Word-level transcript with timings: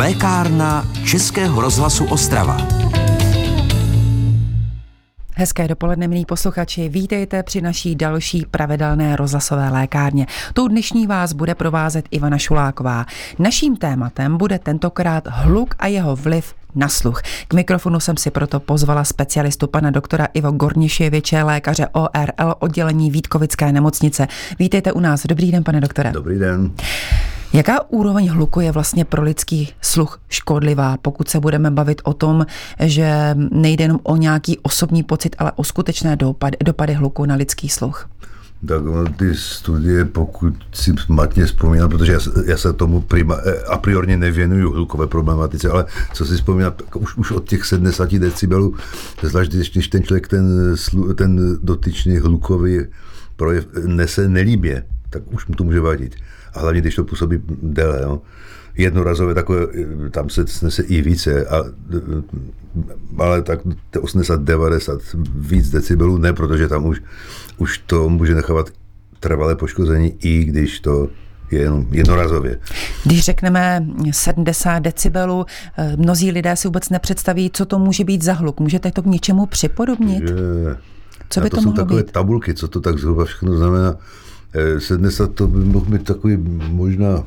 Lékárna 0.00 0.86
Českého 1.04 1.60
rozhlasu 1.60 2.04
Ostrava. 2.04 2.56
Hezké 5.34 5.68
dopoledne, 5.68 6.08
milí 6.08 6.26
posluchači. 6.26 6.88
Vítejte 6.88 7.42
při 7.42 7.60
naší 7.60 7.94
další 7.94 8.46
pravidelné 8.50 9.16
rozhlasové 9.16 9.70
lékárně. 9.70 10.26
Tou 10.54 10.68
dnešní 10.68 11.06
vás 11.06 11.32
bude 11.32 11.54
provázet 11.54 12.04
Ivana 12.10 12.38
Šuláková. 12.38 13.06
Naším 13.38 13.76
tématem 13.76 14.36
bude 14.36 14.58
tentokrát 14.58 15.24
hluk 15.26 15.74
a 15.78 15.86
jeho 15.86 16.16
vliv 16.16 16.54
na 16.74 16.88
sluch. 16.88 17.22
K 17.48 17.54
mikrofonu 17.54 18.00
jsem 18.00 18.16
si 18.16 18.30
proto 18.30 18.60
pozvala 18.60 19.04
specialistu 19.04 19.66
pana 19.66 19.90
doktora 19.90 20.26
Ivo 20.34 20.52
Gorniševiče, 20.52 21.42
lékaře 21.42 21.86
ORL 21.92 22.54
oddělení 22.58 23.10
Vítkovické 23.10 23.72
nemocnice. 23.72 24.28
Vítejte 24.58 24.92
u 24.92 25.00
nás. 25.00 25.26
Dobrý 25.26 25.52
den, 25.52 25.64
pane 25.64 25.80
doktore. 25.80 26.12
Dobrý 26.12 26.38
den. 26.38 26.70
Jaká 27.52 27.90
úroveň 27.90 28.28
hluku 28.28 28.60
je 28.60 28.72
vlastně 28.72 29.04
pro 29.04 29.22
lidský 29.22 29.68
sluch 29.80 30.18
škodlivá, 30.28 30.96
pokud 31.02 31.28
se 31.28 31.40
budeme 31.40 31.70
bavit 31.70 32.00
o 32.04 32.14
tom, 32.14 32.46
že 32.80 33.34
nejde 33.50 33.84
jenom 33.84 34.00
o 34.02 34.16
nějaký 34.16 34.58
osobní 34.58 35.02
pocit, 35.02 35.36
ale 35.38 35.52
o 35.56 35.64
skutečné 35.64 36.16
dopady, 36.16 36.56
dopady 36.64 36.94
hluku 36.94 37.24
na 37.26 37.34
lidský 37.34 37.68
sluch? 37.68 38.08
Tak 38.68 38.82
ty 39.16 39.34
studie, 39.34 40.04
pokud 40.04 40.54
si 40.72 40.94
matně 41.08 41.46
vzpomínám, 41.46 41.90
protože 41.90 42.12
já, 42.12 42.18
já 42.46 42.56
se 42.56 42.72
tomu 42.72 43.00
prima, 43.00 43.36
eh, 43.46 43.62
a 43.62 43.78
priorně 43.78 44.16
nevěnuju 44.16 44.72
hlukové 44.72 45.06
problematice, 45.06 45.70
ale 45.70 45.84
co 46.14 46.24
si 46.24 46.34
vzpomínám, 46.34 46.72
už, 46.94 47.16
už 47.16 47.30
od 47.30 47.48
těch 47.48 47.64
70 47.64 48.18
decibelů, 48.18 48.74
zvlášť 49.22 49.52
když 49.52 49.88
ten 49.88 50.02
člověk 50.02 50.28
ten, 50.28 50.74
ten 51.14 51.58
dotyčný 51.62 52.16
hlukový 52.16 52.80
projev 53.36 53.66
nese 53.86 54.28
nelíbě, 54.28 54.84
tak 55.10 55.22
už 55.32 55.46
mu 55.46 55.54
to 55.54 55.64
může 55.64 55.80
vadit 55.80 56.14
a 56.54 56.60
hlavně, 56.60 56.80
když 56.80 56.94
to 56.94 57.04
působí 57.04 57.42
déle. 57.62 58.00
No. 58.02 58.22
Jednorazové 58.76 59.34
takové, 59.34 59.66
tam 60.10 60.30
se 60.30 60.46
snese 60.46 60.82
i 60.82 61.02
více, 61.02 61.46
a, 61.46 61.64
ale 63.18 63.42
tak 63.42 63.60
80-90 63.92 65.00
víc 65.34 65.70
decibelů 65.70 66.18
ne, 66.18 66.32
protože 66.32 66.68
tam 66.68 66.86
už, 66.86 67.02
už 67.58 67.78
to 67.78 68.08
může 68.08 68.34
nechávat 68.34 68.70
trvalé 69.20 69.56
poškození, 69.56 70.16
i 70.20 70.44
když 70.44 70.80
to 70.80 71.08
je 71.50 71.60
jenom 71.60 71.86
jednorazově. 71.90 72.58
Když 73.04 73.24
řekneme 73.24 73.86
70 74.10 74.78
decibelů, 74.78 75.46
eh, 75.78 75.96
mnozí 75.96 76.30
lidé 76.30 76.56
si 76.56 76.68
vůbec 76.68 76.90
nepředstaví, 76.90 77.50
co 77.54 77.66
to 77.66 77.78
může 77.78 78.04
být 78.04 78.22
za 78.22 78.32
hluk. 78.32 78.60
Můžete 78.60 78.90
to 78.90 79.02
k 79.02 79.06
něčemu 79.06 79.46
připodobnit? 79.46 80.22
Je. 80.22 80.76
Co 81.30 81.40
by 81.40 81.50
to, 81.50 81.56
to 81.56 81.62
jsou 81.62 81.72
takové 81.72 82.02
být? 82.02 82.12
tabulky, 82.12 82.54
co 82.54 82.68
to 82.68 82.80
tak 82.80 82.98
zhruba 82.98 83.24
všechno 83.24 83.56
znamená. 83.56 83.96
70 84.78 85.34
to 85.34 85.48
by 85.48 85.64
mohl 85.64 85.86
být 85.86 86.04
takový 86.04 86.36
možná 86.68 87.24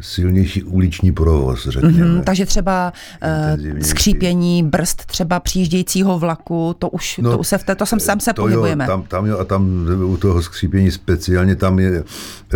silnější 0.00 0.62
uliční 0.62 1.12
provoz, 1.12 1.68
řekněme. 1.68 2.06
Mm-hmm, 2.06 2.24
takže 2.24 2.46
třeba 2.46 2.92
uh, 3.72 3.78
skřípění 3.78 4.62
brzd 4.62 5.06
třeba 5.06 5.40
přijíždějícího 5.40 6.18
vlaku, 6.18 6.76
to 6.78 6.88
už, 6.88 7.18
no, 7.18 7.30
to 7.30 7.38
už 7.38 7.48
se 7.48 7.58
v 7.58 7.64
této 7.64 7.86
sem 7.86 8.00
sám 8.00 8.20
se 8.20 8.32
to 8.32 8.42
pohybujeme. 8.42 8.84
Jo, 8.84 8.88
tam, 8.88 9.02
tam 9.02 9.26
jo, 9.26 9.38
a 9.38 9.44
tam 9.44 9.86
u 10.04 10.16
toho 10.16 10.42
skřípění 10.42 10.90
speciálně 10.90 11.56
tam 11.56 11.78
je, 11.78 12.04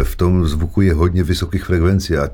v 0.03 0.17
tom 0.17 0.47
zvuku 0.47 0.81
je 0.81 0.95
hodně 0.95 1.23
vysokých 1.23 1.65
frekvencí 1.65 2.17
a 2.17 2.29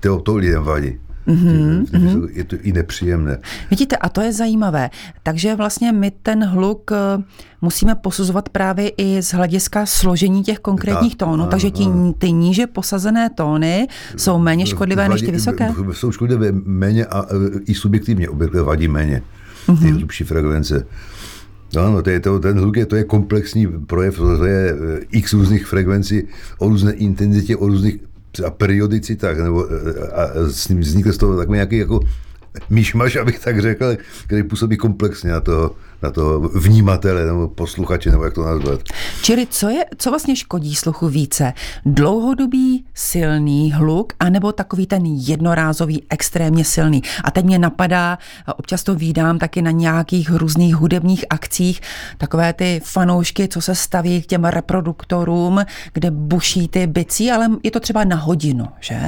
to, 0.00 0.20
to 0.20 0.36
lidem 0.36 0.62
vadí. 0.62 0.98
Mm-hmm. 1.26 2.28
Je 2.32 2.44
to 2.44 2.56
i 2.62 2.72
nepříjemné. 2.72 3.38
Vidíte, 3.70 3.96
a 3.96 4.08
to 4.08 4.20
je 4.20 4.32
zajímavé. 4.32 4.90
Takže 5.22 5.56
vlastně 5.56 5.92
my 5.92 6.12
ten 6.22 6.44
hluk 6.44 6.90
eh, 6.92 7.22
musíme 7.62 7.94
posuzovat 7.94 8.48
právě 8.48 8.88
i 8.88 9.22
z 9.22 9.34
hlediska 9.34 9.86
složení 9.86 10.42
těch 10.42 10.58
konkrétních 10.58 11.16
tónů, 11.16 11.46
takže 11.46 11.70
ti, 11.70 11.86
ty 12.18 12.32
níže 12.32 12.66
posazené 12.66 13.30
tóny 13.30 13.86
jsou 14.16 14.38
méně 14.38 14.66
škodlivé 14.66 15.08
vadí, 15.08 15.12
než 15.12 15.26
ty 15.26 15.32
vysoké? 15.32 15.68
Jsou 15.92 16.12
škodlivé 16.12 16.52
méně 16.52 17.06
a 17.06 17.24
eh, 17.24 17.60
i 17.66 17.74
subjektivně 17.74 18.28
obvykle 18.28 18.62
vadí 18.62 18.88
méně 18.88 19.22
ty 19.66 19.72
mm-hmm. 19.72 19.96
hlubší 19.96 20.24
frekvence. 20.24 20.86
Ano, 21.78 22.02
to 22.02 22.10
je 22.10 22.20
to, 22.20 22.38
ten 22.38 22.58
hluk 22.58 22.76
je, 22.76 22.86
to 22.86 22.96
je 22.96 23.04
komplexní 23.04 23.66
projev, 23.66 24.16
to 24.16 24.44
je 24.44 24.70
eh, 24.70 25.00
x 25.10 25.32
různých 25.32 25.66
frekvencí 25.66 26.22
o 26.58 26.68
různé 26.68 26.92
intenzitě, 26.92 27.56
o 27.56 27.66
různých 27.66 27.96
a 28.40 28.50
periodicitách, 28.50 29.36
nebo 29.36 29.66
a, 30.12 30.22
a 30.22 30.30
s 30.50 30.68
ním 30.68 30.80
vznikl 30.80 31.12
z 31.12 31.16
toho 31.18 31.36
takový 31.36 31.54
nějaký 31.56 31.78
jako 31.78 32.00
myšmaš, 32.70 33.16
abych 33.16 33.38
tak 33.38 33.60
řekl, 33.60 33.96
který 34.26 34.42
působí 34.42 34.76
komplexně 34.76 35.30
na 35.30 35.40
toho, 35.40 35.74
na 36.02 36.10
toho 36.10 36.40
vnímatele 36.40 37.26
nebo 37.26 37.48
posluchače, 37.48 38.10
nebo 38.10 38.24
jak 38.24 38.34
to 38.34 38.44
nazvat. 38.44 38.80
Čili 39.22 39.46
co, 39.50 39.68
je, 39.68 39.84
co 39.98 40.10
vlastně 40.10 40.36
škodí 40.36 40.74
sluchu 40.74 41.08
více? 41.08 41.52
Dlouhodobý 41.86 42.84
silný 42.94 43.72
hluk, 43.72 44.12
anebo 44.20 44.52
takový 44.52 44.86
ten 44.86 45.02
jednorázový 45.06 46.02
extrémně 46.10 46.64
silný? 46.64 47.02
A 47.24 47.30
teď 47.30 47.44
mě 47.44 47.58
napadá, 47.58 48.18
občas 48.56 48.82
to 48.82 48.94
vídám 48.94 49.38
taky 49.38 49.62
na 49.62 49.70
nějakých 49.70 50.30
různých 50.30 50.76
hudebních 50.76 51.24
akcích, 51.30 51.80
takové 52.18 52.52
ty 52.52 52.80
fanoušky, 52.84 53.48
co 53.48 53.60
se 53.60 53.74
staví 53.74 54.22
k 54.22 54.26
těm 54.26 54.44
reproduktorům, 54.44 55.60
kde 55.92 56.10
buší 56.10 56.68
ty 56.68 56.86
bicí, 56.86 57.30
ale 57.30 57.50
je 57.62 57.70
to 57.70 57.80
třeba 57.80 58.04
na 58.04 58.16
hodinu, 58.16 58.68
že? 58.80 59.00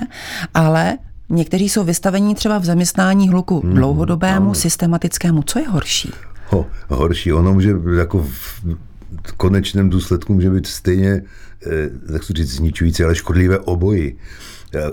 Ale 0.54 0.98
Někteří 1.28 1.68
jsou 1.68 1.84
vystavení 1.84 2.34
třeba 2.34 2.58
v 2.58 2.64
zaměstnání 2.64 3.28
hluku 3.28 3.60
hmm, 3.60 3.74
dlouhodobému, 3.74 4.46
ano. 4.46 4.54
systematickému. 4.54 5.42
Co 5.42 5.58
je 5.58 5.68
horší? 5.68 6.10
Ho, 6.46 6.66
horší. 6.88 7.32
Ono 7.32 7.52
může 7.52 7.74
jako 7.98 8.22
v 8.22 8.62
konečném 9.36 9.90
důsledku 9.90 10.34
může 10.34 10.50
být 10.50 10.66
stejně, 10.66 11.22
eh, 11.66 12.12
tak 12.12 12.22
říct, 12.22 12.50
zničující, 12.50 13.04
ale 13.04 13.14
škodlivé 13.14 13.58
oboji. 13.58 14.16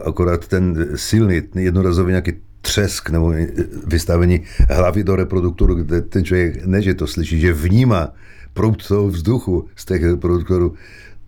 Akorát 0.05 0.47
ten 0.47 0.87
silný, 0.95 1.41
jednorazový 1.55 2.09
nějaký 2.09 2.33
třesk 2.61 3.09
nebo 3.09 3.33
vystavení 3.87 4.41
hlavy 4.69 5.03
do 5.03 5.15
reproduktoru, 5.15 5.75
kde 5.75 6.01
ten 6.01 6.25
člověk 6.25 6.65
ne, 6.65 6.81
že 6.81 6.93
to 6.93 7.07
slyší, 7.07 7.39
že 7.39 7.53
vnímá 7.53 8.13
proud 8.53 8.87
toho 8.87 9.07
vzduchu 9.07 9.67
z 9.75 9.85
těch 9.85 10.03
reproduktorů, 10.03 10.73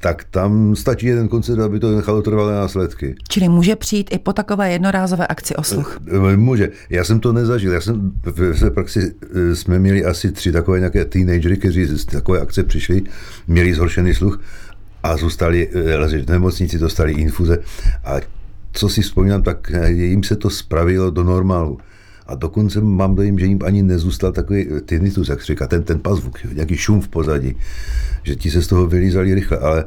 tak 0.06 0.24
tam 0.24 0.76
stačí 0.76 1.06
jeden 1.06 1.28
koncert, 1.28 1.60
aby 1.60 1.80
to 1.80 1.96
nechalo 1.96 2.22
trvalé 2.22 2.54
následky. 2.54 3.16
Čili 3.30 3.50
může 3.50 3.76
přijít 3.76 4.10
i 4.14 4.20
po 4.20 4.34
takové 4.34 4.72
jednorázové 4.72 5.28
akci 5.28 5.56
o 5.56 5.64
sluch? 5.64 6.00
Eh, 6.08 6.34
eh, 6.34 6.38
může. 6.38 6.70
Já 6.90 7.04
jsem 7.04 7.20
to 7.20 7.34
nezažil. 7.34 7.74
Já 7.74 7.82
jsem 7.82 8.12
v 8.24 8.54
své 8.58 8.72
praxi 8.72 9.14
eh, 9.24 9.56
jsme 9.56 9.80
měli 9.80 10.06
asi 10.06 10.32
tři 10.32 10.52
takové 10.52 10.80
nějaké 10.80 11.06
teenagery, 11.06 11.58
kteří 11.58 11.86
z 11.86 12.06
takové 12.06 12.40
akce 12.40 12.64
přišli, 12.64 13.02
měli 13.48 13.74
zhoršený 13.74 14.14
sluch 14.14 14.42
a 15.04 15.18
zůstali 15.18 15.70
v 15.74 16.30
nemocnici, 16.30 16.80
dostali 16.80 17.12
infuze. 17.12 17.58
A 18.04 18.16
co 18.74 18.90
si 18.90 19.02
vzpomínám, 19.02 19.44
tak 19.44 19.72
jim 19.88 20.24
se 20.24 20.36
to 20.36 20.50
spravilo 20.50 21.10
do 21.10 21.24
normálu. 21.24 21.78
A 22.28 22.36
dokonce 22.36 22.81
mám 22.81 23.16
dojím, 23.16 23.40
že 23.40 23.46
jim 23.46 23.59
ani 23.66 23.84
nezůstal 23.84 24.31
takový 24.31 24.68
tinnitus, 24.86 25.30
jak 25.30 25.44
říká, 25.44 25.68
ten, 25.68 25.84
ten 25.84 26.00
pazvuk, 26.00 26.44
nějaký 26.53 26.78
šum 26.78 27.02
v 27.02 27.08
pozadí, 27.08 27.56
že 28.24 28.36
ti 28.36 28.52
se 28.52 28.62
z 28.62 28.68
toho 28.68 28.88
vylízali 28.88 29.34
rychle, 29.34 29.58
ale 29.58 29.86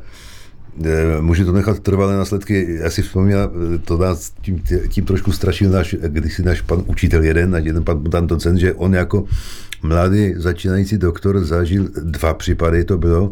e, 0.84 1.20
může 1.20 1.44
to 1.44 1.52
nechat 1.52 1.80
trvalé 1.80 2.16
následky. 2.16 2.78
Já 2.80 2.90
si 2.90 3.02
vzpomínám, 3.02 3.50
to 3.84 3.98
nás 3.98 4.32
tím, 4.42 4.62
tím 4.88 5.04
trošku 5.04 5.32
strašil 5.32 5.70
náš, 5.70 5.96
když 6.08 6.34
si 6.34 6.42
náš 6.42 6.60
pan 6.60 6.82
učitel 6.86 7.22
jeden, 7.24 7.54
jeden 7.58 7.84
pan, 7.84 8.04
pan 8.10 8.26
docent, 8.26 8.58
že 8.58 8.74
on 8.74 8.94
jako 8.94 9.24
mladý 9.82 10.34
začínající 10.36 10.98
doktor 10.98 11.44
zažil 11.44 11.88
dva 12.02 12.34
případy, 12.34 12.84
to 12.84 12.98
bylo 12.98 13.30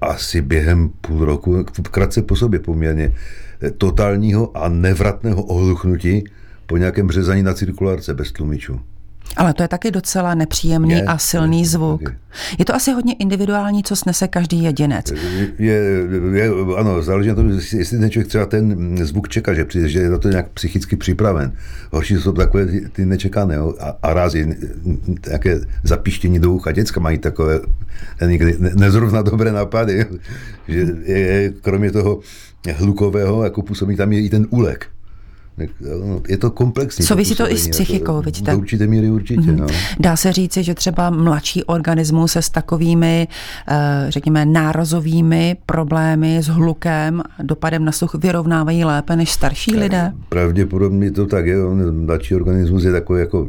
asi 0.00 0.42
během 0.42 0.88
půl 1.00 1.24
roku, 1.24 1.64
krátce 1.90 2.22
po 2.22 2.36
sobě 2.36 2.60
poměrně, 2.60 3.12
totálního 3.78 4.56
a 4.56 4.68
nevratného 4.68 5.42
ohluchnutí, 5.42 6.24
po 6.66 6.76
nějakém 6.76 7.10
řezání 7.10 7.42
na 7.42 7.54
cirkulárce 7.54 8.14
bez 8.14 8.32
tlumičů. 8.32 8.80
Ale 9.36 9.54
to 9.54 9.62
je 9.62 9.68
taky 9.68 9.90
docela 9.90 10.34
nepříjemný 10.34 10.94
je, 10.94 11.02
a 11.02 11.18
silný 11.18 11.60
je, 11.60 11.66
zvuk. 11.66 12.02
Je. 12.02 12.16
je 12.58 12.64
to 12.64 12.74
asi 12.74 12.92
hodně 12.92 13.14
individuální, 13.14 13.82
co 13.82 13.96
snese 13.96 14.28
každý 14.28 14.62
jedinec. 14.62 15.12
Je, 15.58 15.82
je, 16.32 16.50
ano, 16.76 17.02
záleží 17.02 17.28
na 17.28 17.34
tom, 17.34 17.50
jestli 17.50 17.98
ten 17.98 18.10
člověk 18.10 18.28
třeba 18.28 18.46
ten 18.46 18.98
zvuk 19.06 19.28
čeká, 19.28 19.54
že, 19.54 19.64
přijde, 19.64 19.88
že 19.88 19.98
je 19.98 20.10
na 20.10 20.18
to 20.18 20.28
nějak 20.28 20.48
psychicky 20.48 20.96
připraven. 20.96 21.52
Horší 21.92 22.14
jsou 22.14 22.32
takové 22.32 22.66
ty, 22.66 22.88
ty 22.88 23.06
nečekané 23.06 23.54
jo, 23.54 23.74
a, 23.80 23.96
a 24.02 24.14
rázy, 24.14 24.56
nějaké 25.28 25.60
zapištění 25.82 26.38
do 26.38 26.52
ucha. 26.52 26.72
Děcka 26.72 27.00
mají 27.00 27.18
takové 27.18 27.60
někdy 28.26 28.56
nezrovna 28.58 29.22
dobré 29.22 29.52
nápady, 29.52 30.06
že 30.68 30.86
je, 31.04 31.52
kromě 31.62 31.90
toho 31.90 32.20
hlukového, 32.74 33.44
jako 33.44 33.62
působí 33.62 33.96
tam 33.96 34.12
je 34.12 34.20
i 34.20 34.28
ten 34.28 34.46
úlek. 34.50 34.86
Je 36.28 36.38
to 36.38 36.50
komplexní. 36.50 37.04
Souvisí 37.04 37.34
to, 37.34 37.46
to 37.46 37.52
i 37.52 37.58
s 37.58 37.68
psychikou, 37.68 38.22
vidíte? 38.22 38.50
Do 38.50 38.58
určité 38.58 38.86
míry 38.86 39.10
určitě, 39.10 39.40
mm-hmm. 39.40 39.56
no. 39.56 39.66
Dá 40.00 40.16
se 40.16 40.32
říci, 40.32 40.62
že 40.62 40.74
třeba 40.74 41.10
mladší 41.10 41.64
organismus 41.64 42.32
se 42.32 42.42
s 42.42 42.50
takovými, 42.50 43.28
eh, 43.68 44.06
řekněme, 44.08 44.46
nárazovými 44.46 45.56
problémy, 45.66 46.42
s 46.42 46.46
hlukem, 46.46 47.22
dopadem 47.42 47.84
na 47.84 47.92
sluch 47.92 48.14
vyrovnávají 48.14 48.84
lépe 48.84 49.16
než 49.16 49.30
starší 49.30 49.70
tak, 49.70 49.80
lidé? 49.80 50.12
Pravděpodobně 50.28 51.10
to 51.10 51.26
tak 51.26 51.46
je. 51.46 51.56
Mladší 51.90 52.34
organismus 52.34 52.84
je 52.84 52.92
takový 52.92 53.20
jako 53.20 53.48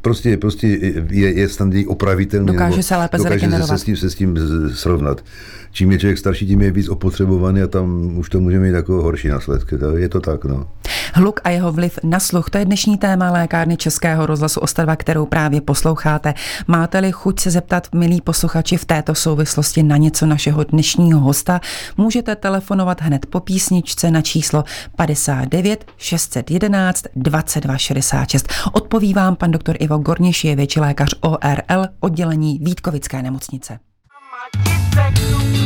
prostě, 0.00 0.36
prostě 0.36 0.66
je, 1.10 1.32
je 1.38 1.48
snadněji 1.48 1.86
opravitelný. 1.86 2.46
Dokáže 2.46 2.82
se 2.82 2.96
lépe 2.96 3.18
dokáže 3.18 3.50
se, 3.50 3.66
se, 3.66 3.78
s 3.78 3.84
tím, 3.84 3.96
se 3.96 4.10
s 4.10 4.14
tím 4.14 4.38
srovnat. 4.74 5.24
Čím 5.72 5.92
je 5.92 5.98
člověk 5.98 6.18
starší, 6.18 6.46
tím 6.46 6.60
je 6.60 6.70
víc 6.70 6.88
opotřebovaný 6.88 7.62
a 7.62 7.66
tam 7.66 8.18
už 8.18 8.28
to 8.28 8.40
může 8.40 8.58
mít 8.58 8.70
jako 8.70 9.02
horší 9.02 9.28
následky. 9.28 9.76
Je 9.96 10.08
to 10.08 10.20
tak, 10.20 10.44
no. 10.44 10.68
Hluk 11.14 11.40
a 11.44 11.50
jeho 11.50 11.72
vliv 11.72 11.98
na 12.02 12.20
sluch, 12.20 12.50
to 12.50 12.58
je 12.58 12.64
dnešní 12.64 12.98
téma 12.98 13.30
lékárny 13.30 13.76
Českého 13.76 14.26
rozhlasu 14.26 14.60
Ostrava, 14.60 14.96
kterou 14.96 15.26
právě 15.26 15.60
posloucháte. 15.60 16.34
Máte-li 16.66 17.12
chuť 17.12 17.40
se 17.40 17.50
zeptat, 17.50 17.88
milí 17.94 18.20
posluchači, 18.20 18.76
v 18.76 18.84
této 18.84 19.14
souvislosti 19.14 19.82
na 19.82 19.96
něco 19.96 20.26
našeho 20.26 20.64
dnešního 20.64 21.20
hosta, 21.20 21.60
můžete 21.96 22.36
telefonovat 22.36 23.02
hned 23.02 23.26
po 23.26 23.40
písničce 23.40 24.10
na 24.10 24.22
číslo 24.22 24.64
59 24.96 25.84
611 25.96 27.04
22 27.16 27.78
66. 27.78 28.48
Odpoví 28.72 29.14
vám 29.14 29.36
pan 29.36 29.50
doktor 29.50 29.76
Ivo 29.78 29.98
Gornišjevič, 29.98 30.76
lékař 30.76 31.14
ORL, 31.20 31.86
oddělení 32.00 32.58
Vítkovické 32.62 33.22
nemocnice. 33.22 33.78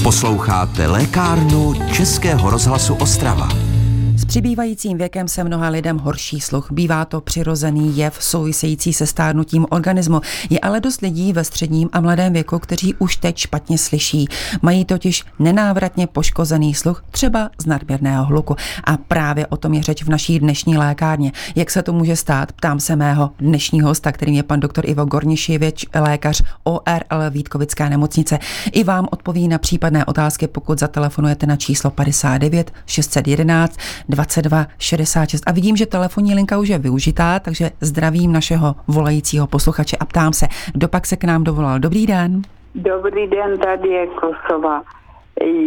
Posloucháte 0.02 0.87
lékárnu 0.87 1.75
Českého 1.93 2.50
rozhlasu 2.50 2.94
Ostrava. 2.94 3.74
S 4.16 4.25
přibývajícím 4.25 4.99
věkem 4.99 5.28
se 5.28 5.44
mnoha 5.44 5.69
lidem 5.69 5.99
horší 5.99 6.40
sluch. 6.40 6.72
Bývá 6.72 7.05
to 7.05 7.20
přirozený 7.20 7.96
jev 7.96 8.16
související 8.20 8.93
se 8.93 9.06
stárnutím 9.06 9.66
organismu. 9.70 10.20
Je 10.50 10.61
ale 10.61 10.81
dost 10.81 11.00
lidí 11.00 11.32
ve 11.32 11.44
středním 11.44 11.88
a 11.93 12.00
mladém 12.00 12.32
věku, 12.32 12.58
kteří 12.58 12.94
už 12.94 13.16
teď 13.16 13.37
špatně 13.37 13.78
slyší. 13.78 14.28
Mají 14.62 14.84
totiž 14.84 15.25
nenávratně 15.38 16.06
poškozený 16.06 16.75
sluch, 16.75 17.05
třeba 17.11 17.50
z 17.62 17.66
nadměrného 17.66 18.25
hluku. 18.25 18.56
A 18.84 18.96
právě 18.96 19.46
o 19.46 19.56
tom 19.56 19.75
je 19.75 19.82
řeč 19.82 20.02
v 20.02 20.08
naší 20.08 20.38
dnešní 20.38 20.76
lékárně. 20.76 21.32
Jak 21.56 21.70
se 21.70 21.82
to 21.82 21.93
může 21.93 22.17
stát? 22.17 22.52
Ptám 22.52 22.81
se 22.81 22.96
mého 22.96 23.31
dnešního 23.38 23.88
hosta, 23.88 24.12
kterým 24.12 24.34
je 24.34 24.43
pan 24.43 24.60
doktor 24.60 24.90
Ivo 24.90 25.05
Gorniševič, 25.05 25.87
lékař 25.94 26.43
ORL 26.64 27.31
Vítkovické 27.31 27.90
nemocnice. 27.90 28.38
I 28.72 28.84
vám 28.84 29.08
odpoví 29.10 29.49
na 29.49 29.58
případné 29.58 30.05
otázky, 30.05 30.46
pokud 30.46 30.78
zatelefonujete 30.78 31.46
na 31.46 31.56
číslo 31.56 31.90
59 31.90 32.72
611 32.87 33.76
22 34.09 34.67
66. 34.79 35.43
A 35.47 35.53
vidím, 35.53 35.77
že 35.77 35.87
telefonní 35.87 36.35
linka 36.35 36.59
už 36.59 36.69
je 36.69 36.79
využitá, 36.79 37.39
takže 37.39 37.71
zdravím 37.81 38.33
našeho 38.33 38.75
volajícího 38.89 39.47
posluchače 39.47 39.97
a 39.97 40.05
ptám 40.05 40.33
se, 40.33 40.47
kdo 40.73 40.89
pak 40.89 41.06
se 41.06 41.17
k 41.17 41.25
nám 41.25 41.45
dovolal. 41.45 41.79
Dobrý 41.79 42.06
den. 42.06 42.43
Dobrý 42.75 43.27
den, 43.27 43.59
tady 43.59 43.89
je 43.89 44.06
Kosova. 44.06 44.83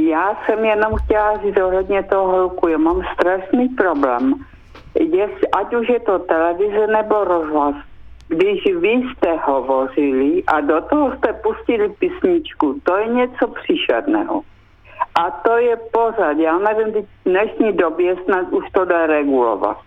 Já 0.09 0.37
jsem 0.45 0.65
jenom 0.65 0.95
chtěla 0.95 1.37
říct 1.37 1.57
ohledně 1.57 2.03
toho 2.03 2.31
hluku, 2.31 2.67
já 2.67 2.77
mám 2.77 3.01
strašný 3.13 3.69
problém. 3.69 4.33
Jest, 4.99 5.55
ať 5.57 5.75
už 5.75 5.89
je 5.89 5.99
to 5.99 6.19
televize 6.19 6.87
nebo 6.87 7.23
rozhlas, 7.23 7.75
když 8.27 8.65
vy 8.79 8.89
jste 8.89 9.37
hovořili 9.45 10.43
a 10.47 10.61
do 10.61 10.81
toho 10.81 11.15
jste 11.15 11.33
pustili 11.33 11.89
písničku, 11.89 12.79
to 12.83 12.97
je 12.97 13.07
něco 13.07 13.47
příšerného. 13.47 14.41
A 15.17 15.31
to 15.31 15.57
je 15.57 15.75
pořád. 15.75 16.37
Já 16.37 16.57
nevím, 16.57 16.93
v 16.93 17.05
dnešní 17.25 17.73
době 17.73 18.15
snad 18.25 18.47
už 18.51 18.63
to 18.71 18.85
dá 18.85 19.05
regulovat. 19.05 19.77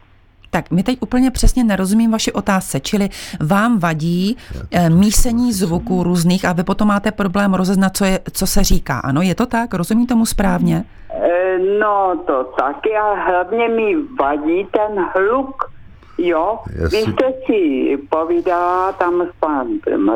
Tak 0.50 0.70
my 0.70 0.82
teď 0.82 0.98
úplně 1.00 1.30
přesně 1.30 1.64
nerozumím 1.64 2.10
vaši 2.12 2.32
otázce, 2.32 2.80
čili 2.80 3.08
vám 3.40 3.78
vadí 3.78 4.36
e, 4.70 4.90
mísení 4.90 5.52
zvuků 5.52 6.02
různých 6.02 6.44
a 6.44 6.52
vy 6.52 6.62
potom 6.64 6.88
máte 6.88 7.12
problém 7.12 7.54
rozeznat, 7.54 7.96
co, 7.96 8.04
je, 8.04 8.20
co 8.32 8.46
se 8.46 8.64
říká. 8.64 9.00
Ano, 9.04 9.22
je 9.22 9.34
to 9.34 9.46
tak? 9.46 9.74
Rozumím 9.74 10.06
tomu 10.06 10.26
správně? 10.26 10.84
E, 11.10 11.58
no 11.58 12.22
to 12.26 12.44
taky 12.44 12.96
a 12.96 13.14
hlavně 13.14 13.68
mi 13.68 13.96
vadí 14.20 14.66
ten 14.70 15.04
hluk. 15.14 15.72
Jo, 16.18 16.58
Jasně. 16.82 16.98
vy 16.98 17.12
jste 17.12 17.32
si 17.46 17.98
povídala 18.10 18.92
tam 18.92 19.22
s 19.22 19.40
panem 19.40 20.10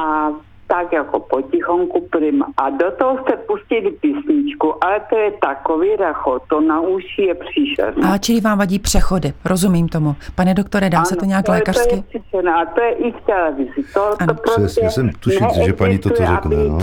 a 0.00 0.30
tak 0.66 0.92
jako 0.92 1.20
potichonku 1.20 2.08
prim. 2.10 2.42
A 2.56 2.70
do 2.70 2.90
toho 2.98 3.18
jste 3.18 3.36
pustili 3.36 3.90
písničku, 3.90 4.84
ale 4.84 5.00
to 5.10 5.16
je 5.16 5.32
takový 5.40 5.96
racho, 5.96 6.38
to 6.48 6.60
na 6.60 6.80
uši 6.80 7.22
je 7.22 7.34
příšerné. 7.34 8.12
A 8.12 8.18
čili 8.18 8.40
vám 8.40 8.58
vadí 8.58 8.78
přechody, 8.78 9.32
rozumím 9.44 9.88
tomu. 9.88 10.16
Pane 10.34 10.54
doktore, 10.54 10.90
dá 10.90 10.98
ano, 10.98 11.06
se 11.06 11.16
to 11.16 11.24
nějak 11.24 11.46
to 11.46 11.52
lékařsky? 11.52 11.88
To 11.88 11.96
je 11.96 12.20
příšerné, 12.20 12.54
a 12.54 12.64
to 12.64 12.80
je 12.80 12.92
i 12.92 13.12
v 13.12 13.20
televizi. 13.26 13.84
To, 13.94 14.22
ano. 14.22 14.34
to 14.34 14.34
prostě 14.34 14.62
Přesně, 14.62 14.90
jsem 14.90 15.10
tušil, 15.20 15.48
že 15.64 15.72
paní 15.72 15.98
toto 15.98 16.26
řekne. 16.26 16.56
No. 16.68 16.78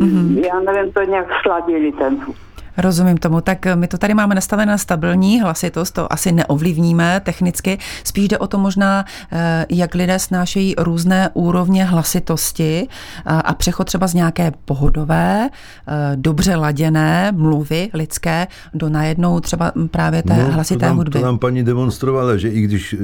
Mm-hmm. 0.00 0.46
Já 0.46 0.60
nevím, 0.60 0.92
to 0.92 1.02
nějak 1.02 1.26
sladili 1.42 1.92
ten 1.92 2.16
zvuk. 2.16 2.36
Rozumím 2.76 3.16
tomu. 3.16 3.40
Tak 3.40 3.66
my 3.74 3.86
to 3.86 3.98
tady 3.98 4.14
máme 4.14 4.34
nastavené 4.34 4.78
stabilní 4.78 5.40
hlasitost, 5.40 5.94
to 5.94 6.12
asi 6.12 6.32
neovlivníme 6.32 7.20
technicky. 7.24 7.78
Spíš 8.04 8.28
jde 8.28 8.38
o 8.38 8.46
to 8.46 8.58
možná, 8.58 9.04
eh, 9.32 9.66
jak 9.68 9.94
lidé 9.94 10.18
snášejí 10.18 10.74
různé 10.78 11.30
úrovně 11.34 11.84
hlasitosti 11.84 12.88
a 13.26 13.54
přechod 13.54 13.84
třeba 13.84 14.06
z 14.06 14.14
nějaké 14.14 14.52
pohodové, 14.64 15.48
eh, 15.48 16.16
dobře 16.16 16.56
laděné 16.56 17.32
mluvy 17.32 17.90
lidské 17.94 18.46
do 18.74 18.88
najednou 18.88 19.40
třeba 19.40 19.72
právě 19.90 20.22
té 20.22 20.36
no, 20.36 20.52
hlasité 20.52 20.80
to 20.80 20.86
nám, 20.86 20.96
hudby. 20.96 21.18
To 21.18 21.24
nám 21.24 21.38
paní 21.38 21.62
demonstrovala, 21.62 22.36
že 22.36 22.48
i 22.48 22.60
když 22.60 22.92
eh, 22.92 22.96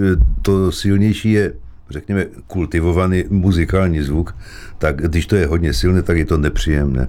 to 0.43 0.73
silnější 0.73 1.33
je 1.33 1.53
řekněme, 1.91 2.27
kultivovaný 2.47 3.25
muzikální 3.29 4.03
zvuk, 4.03 4.37
tak 4.79 4.97
když 4.97 5.27
to 5.27 5.37
je 5.37 5.47
hodně 5.47 5.73
silné, 5.73 6.03
tak 6.03 6.19
je 6.19 6.25
to 6.25 6.37
nepříjemné. 6.37 7.09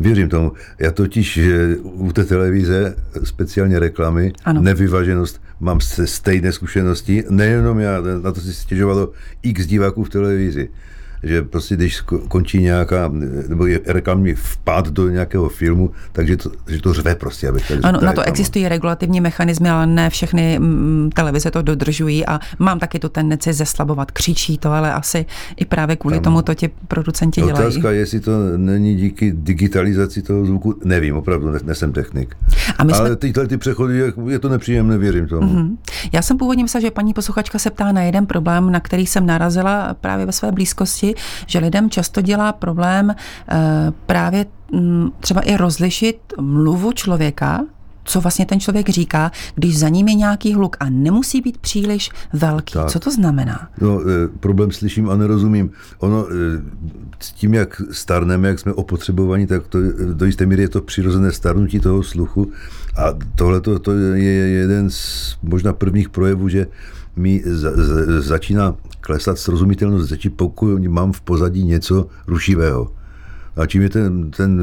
Věřím 0.00 0.28
tomu. 0.28 0.52
Já 0.78 0.90
totiž 0.90 1.40
u 1.82 2.12
té 2.12 2.24
televize, 2.24 2.96
speciálně 3.24 3.78
reklamy, 3.78 4.32
ano. 4.44 4.62
nevyvaženost, 4.62 5.40
mám 5.60 5.80
stejné 6.04 6.52
zkušenosti. 6.52 7.24
Nejenom 7.30 7.78
já, 7.78 8.00
na 8.22 8.32
to 8.32 8.40
si 8.40 8.54
stěžovalo 8.54 9.12
x 9.42 9.66
diváků 9.66 10.04
v 10.04 10.10
televizi 10.10 10.68
že 11.26 11.42
prostě 11.42 11.76
když 11.76 12.00
končí 12.28 12.62
nějaká, 12.62 13.10
nebo 13.48 13.66
je 13.66 13.80
reklamní 13.86 14.34
vpád 14.34 14.88
do 14.88 15.08
nějakého 15.08 15.48
filmu, 15.48 15.90
takže 16.12 16.36
to, 16.36 16.50
že 16.68 16.82
to 16.82 16.92
řve 16.92 17.14
prostě. 17.14 17.48
Aby 17.48 17.60
ano, 17.82 18.00
na 18.02 18.12
to 18.12 18.22
existují 18.22 18.68
regulativní 18.68 19.20
mechanismy, 19.20 19.70
ale 19.70 19.86
ne 19.86 20.10
všechny 20.10 20.58
mm, 20.58 21.10
televize 21.14 21.50
to 21.50 21.62
dodržují 21.62 22.26
a 22.26 22.40
mám 22.58 22.78
taky 22.78 22.98
tu 22.98 23.08
tendenci 23.08 23.52
zeslabovat. 23.52 24.10
Křičí 24.10 24.58
to, 24.58 24.72
ale 24.72 24.92
asi 24.92 25.26
i 25.56 25.64
právě 25.64 25.96
kvůli 25.96 26.20
tomu 26.20 26.42
to 26.42 26.54
ti 26.54 26.70
producenti 26.88 27.42
Otázka, 27.42 27.56
dělají. 27.56 27.76
Otázka, 27.76 27.90
jestli 27.90 28.20
to 28.20 28.32
není 28.56 28.96
díky 28.96 29.32
digitalizaci 29.32 30.22
toho 30.22 30.46
zvuku, 30.46 30.80
nevím, 30.84 31.16
opravdu 31.16 31.50
ne, 31.50 31.58
nesem 31.64 31.92
technik. 31.92 32.36
A 32.78 32.84
my 32.84 32.92
jsme... 32.92 33.00
Ale 33.00 33.16
tyhle 33.16 33.46
ty 33.46 33.56
přechody, 33.56 34.12
je 34.28 34.38
to 34.38 34.48
nepříjemné, 34.48 34.98
věřím 34.98 35.28
tomu. 35.28 35.54
Mm-hmm. 35.54 35.76
Já 36.12 36.22
jsem 36.22 36.38
původně 36.38 36.64
myslela, 36.64 36.82
že 36.82 36.90
paní 36.90 37.14
posluchačka 37.14 37.58
se 37.58 37.70
ptá 37.70 37.92
na 37.92 38.02
jeden 38.02 38.26
problém, 38.26 38.72
na 38.72 38.80
který 38.80 39.06
jsem 39.06 39.26
narazila 39.26 39.94
právě 40.00 40.26
ve 40.26 40.32
své 40.32 40.52
blízkosti, 40.52 41.14
že 41.46 41.58
lidem 41.58 41.90
často 41.90 42.20
dělá 42.20 42.52
problém 42.52 43.10
eh, 43.10 43.56
právě 44.06 44.46
mm, 44.72 45.10
třeba 45.20 45.40
i 45.40 45.56
rozlišit 45.56 46.18
mluvu 46.40 46.92
člověka, 46.92 47.64
co 48.06 48.20
vlastně 48.20 48.46
ten 48.46 48.60
člověk 48.60 48.88
říká, 48.88 49.32
když 49.54 49.78
za 49.78 49.88
ním 49.88 50.08
je 50.08 50.14
nějaký 50.14 50.54
hluk 50.54 50.76
a 50.80 50.90
nemusí 50.90 51.40
být 51.40 51.58
příliš 51.58 52.10
velký. 52.32 52.74
Tak. 52.74 52.90
Co 52.90 53.00
to 53.00 53.10
znamená? 53.10 53.68
No, 53.80 54.00
eh, 54.00 54.28
problém 54.40 54.72
slyším 54.72 55.10
a 55.10 55.16
nerozumím. 55.16 55.70
Ono, 55.98 56.26
eh, 56.26 56.62
s 57.20 57.32
tím, 57.32 57.54
jak 57.54 57.82
starneme, 57.90 58.48
jak 58.48 58.58
jsme 58.58 58.72
opotřebovaní, 58.72 59.46
tak 59.46 59.66
to, 59.66 59.78
do 60.12 60.26
jisté 60.26 60.46
míry 60.46 60.62
je 60.62 60.68
to 60.68 60.80
přirozené 60.80 61.32
starnutí 61.32 61.80
toho 61.80 62.02
sluchu 62.02 62.52
a 62.96 63.04
tohle 63.34 63.60
to 63.60 63.92
je 63.92 64.32
jeden 64.32 64.90
z 64.90 65.36
možná 65.42 65.72
prvních 65.72 66.08
projevů, 66.08 66.48
že 66.48 66.66
mi 67.16 67.42
za, 67.44 67.70
za, 67.70 68.20
začíná 68.20 68.74
klesat 69.00 69.38
srozumitelnost 69.38 70.08
řeči, 70.08 70.30
pokud 70.30 70.78
mám 70.88 71.12
v 71.12 71.20
pozadí 71.20 71.64
něco 71.64 72.06
rušivého. 72.26 72.92
A 73.56 73.66
čím 73.66 73.82
je 73.82 73.90
ten, 73.90 74.30
ten 74.30 74.60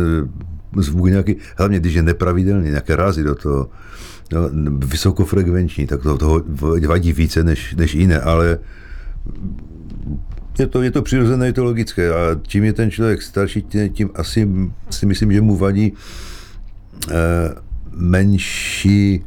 zvuk 0.77 1.05
nějaký, 1.05 1.36
hlavně 1.57 1.79
když 1.79 1.93
je 1.93 2.03
nepravidelný, 2.03 2.69
nějaké 2.69 2.95
rázy 2.95 3.24
do 3.24 3.36
toho, 3.36 3.69
no, 4.31 4.39
vysokofrekvenční, 4.77 5.88
tak 5.88 6.01
to, 6.03 6.17
toho 6.17 6.43
vadí 6.88 7.13
více 7.13 7.43
než, 7.43 7.75
než 7.75 7.93
jiné, 7.93 8.22
ale 8.22 8.60
je 10.60 10.67
to, 10.67 10.81
je 10.81 10.91
to 10.91 11.01
přirozené, 11.01 11.45
je 11.45 11.53
to 11.53 11.63
logické. 11.63 12.13
A 12.13 12.39
čím 12.48 12.63
je 12.63 12.74
ten 12.74 12.91
člověk 12.91 13.22
starší, 13.22 13.62
tím 13.93 14.10
asi 14.15 14.50
si 14.89 15.05
myslím, 15.05 15.33
že 15.33 15.41
mu 15.41 15.55
vadí 15.55 15.93
eh, 17.10 17.13
menší 17.91 19.24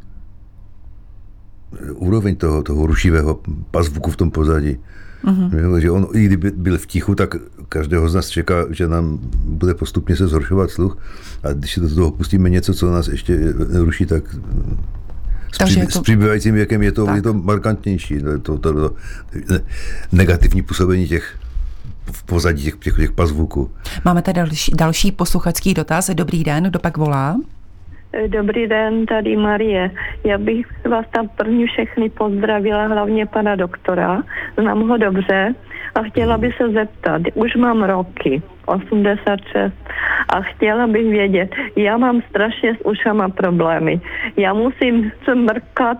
úroveň 1.93 2.35
toho, 2.35 2.63
toho 2.63 2.85
rušivého 2.85 3.39
pazvuku 3.71 4.11
v 4.11 4.15
tom 4.15 4.31
pozadí. 4.31 4.77
Uh-huh. 5.25 5.77
Že 5.77 5.91
on, 5.91 6.07
i 6.13 6.25
kdyby 6.25 6.51
byl 6.51 6.77
v 6.77 6.85
tichu, 6.85 7.15
tak 7.15 7.35
každého 7.69 8.09
z 8.09 8.15
nás 8.15 8.29
čeká, 8.29 8.55
že 8.69 8.87
nám 8.87 9.19
bude 9.43 9.73
postupně 9.73 10.15
se 10.15 10.27
zhoršovat 10.27 10.69
sluch 10.69 10.97
a 11.43 11.53
když 11.53 11.73
se 11.73 11.79
do 11.79 11.95
toho 11.95 12.11
pustíme 12.11 12.49
něco, 12.49 12.73
co 12.73 12.91
nás 12.91 13.07
ještě 13.07 13.53
ruší, 13.73 14.05
tak 14.05 14.23
s, 15.51 15.63
při, 15.63 15.85
to... 15.85 15.91
s 15.91 16.01
přibývajícím 16.01 16.55
věkem 16.55 16.83
je 16.83 16.91
to, 16.91 17.15
je 17.15 17.21
to 17.21 17.33
markantnější, 17.33 18.21
to, 18.21 18.39
to, 18.39 18.57
to, 18.57 18.73
to 18.73 18.95
negativní 20.11 20.61
působení 20.61 21.07
těch 21.07 21.37
v 22.11 22.23
pozadí 22.23 22.63
těch, 22.63 22.75
těch, 22.75 22.95
těch 22.95 23.11
pazvuků. 23.11 23.71
Máme 24.05 24.21
tady 24.21 24.35
další, 24.35 24.71
další 24.75 25.11
posluchačský 25.11 25.73
dotaz. 25.73 26.09
Dobrý 26.09 26.43
den, 26.43 26.63
kdo 26.63 26.79
pak 26.79 26.97
volá? 26.97 27.37
Dobrý 28.27 28.67
den, 28.67 29.05
tady 29.05 29.35
Marie. 29.35 29.91
Já 30.23 30.37
bych 30.37 30.65
vás 30.85 31.05
tam 31.11 31.29
první 31.29 31.67
všechny 31.67 32.09
pozdravila, 32.09 32.87
hlavně 32.87 33.25
pana 33.25 33.55
doktora. 33.55 34.23
Znám 34.57 34.89
ho 34.89 34.97
dobře 34.97 35.53
a 35.95 36.03
chtěla 36.03 36.37
by 36.37 36.51
se 36.57 36.69
zeptat, 36.69 37.21
už 37.33 37.55
mám 37.55 37.83
roky 37.83 38.41
86 38.67 39.73
a 40.29 40.41
chtěla 40.41 40.87
bych 40.87 41.07
vědět, 41.09 41.55
já 41.75 41.97
mám 41.97 42.21
strašně 42.29 42.75
s 42.75 42.85
ušama 42.85 43.29
problémy. 43.29 44.01
Já 44.37 44.53
musím 44.53 45.11
smrkat 45.23 45.97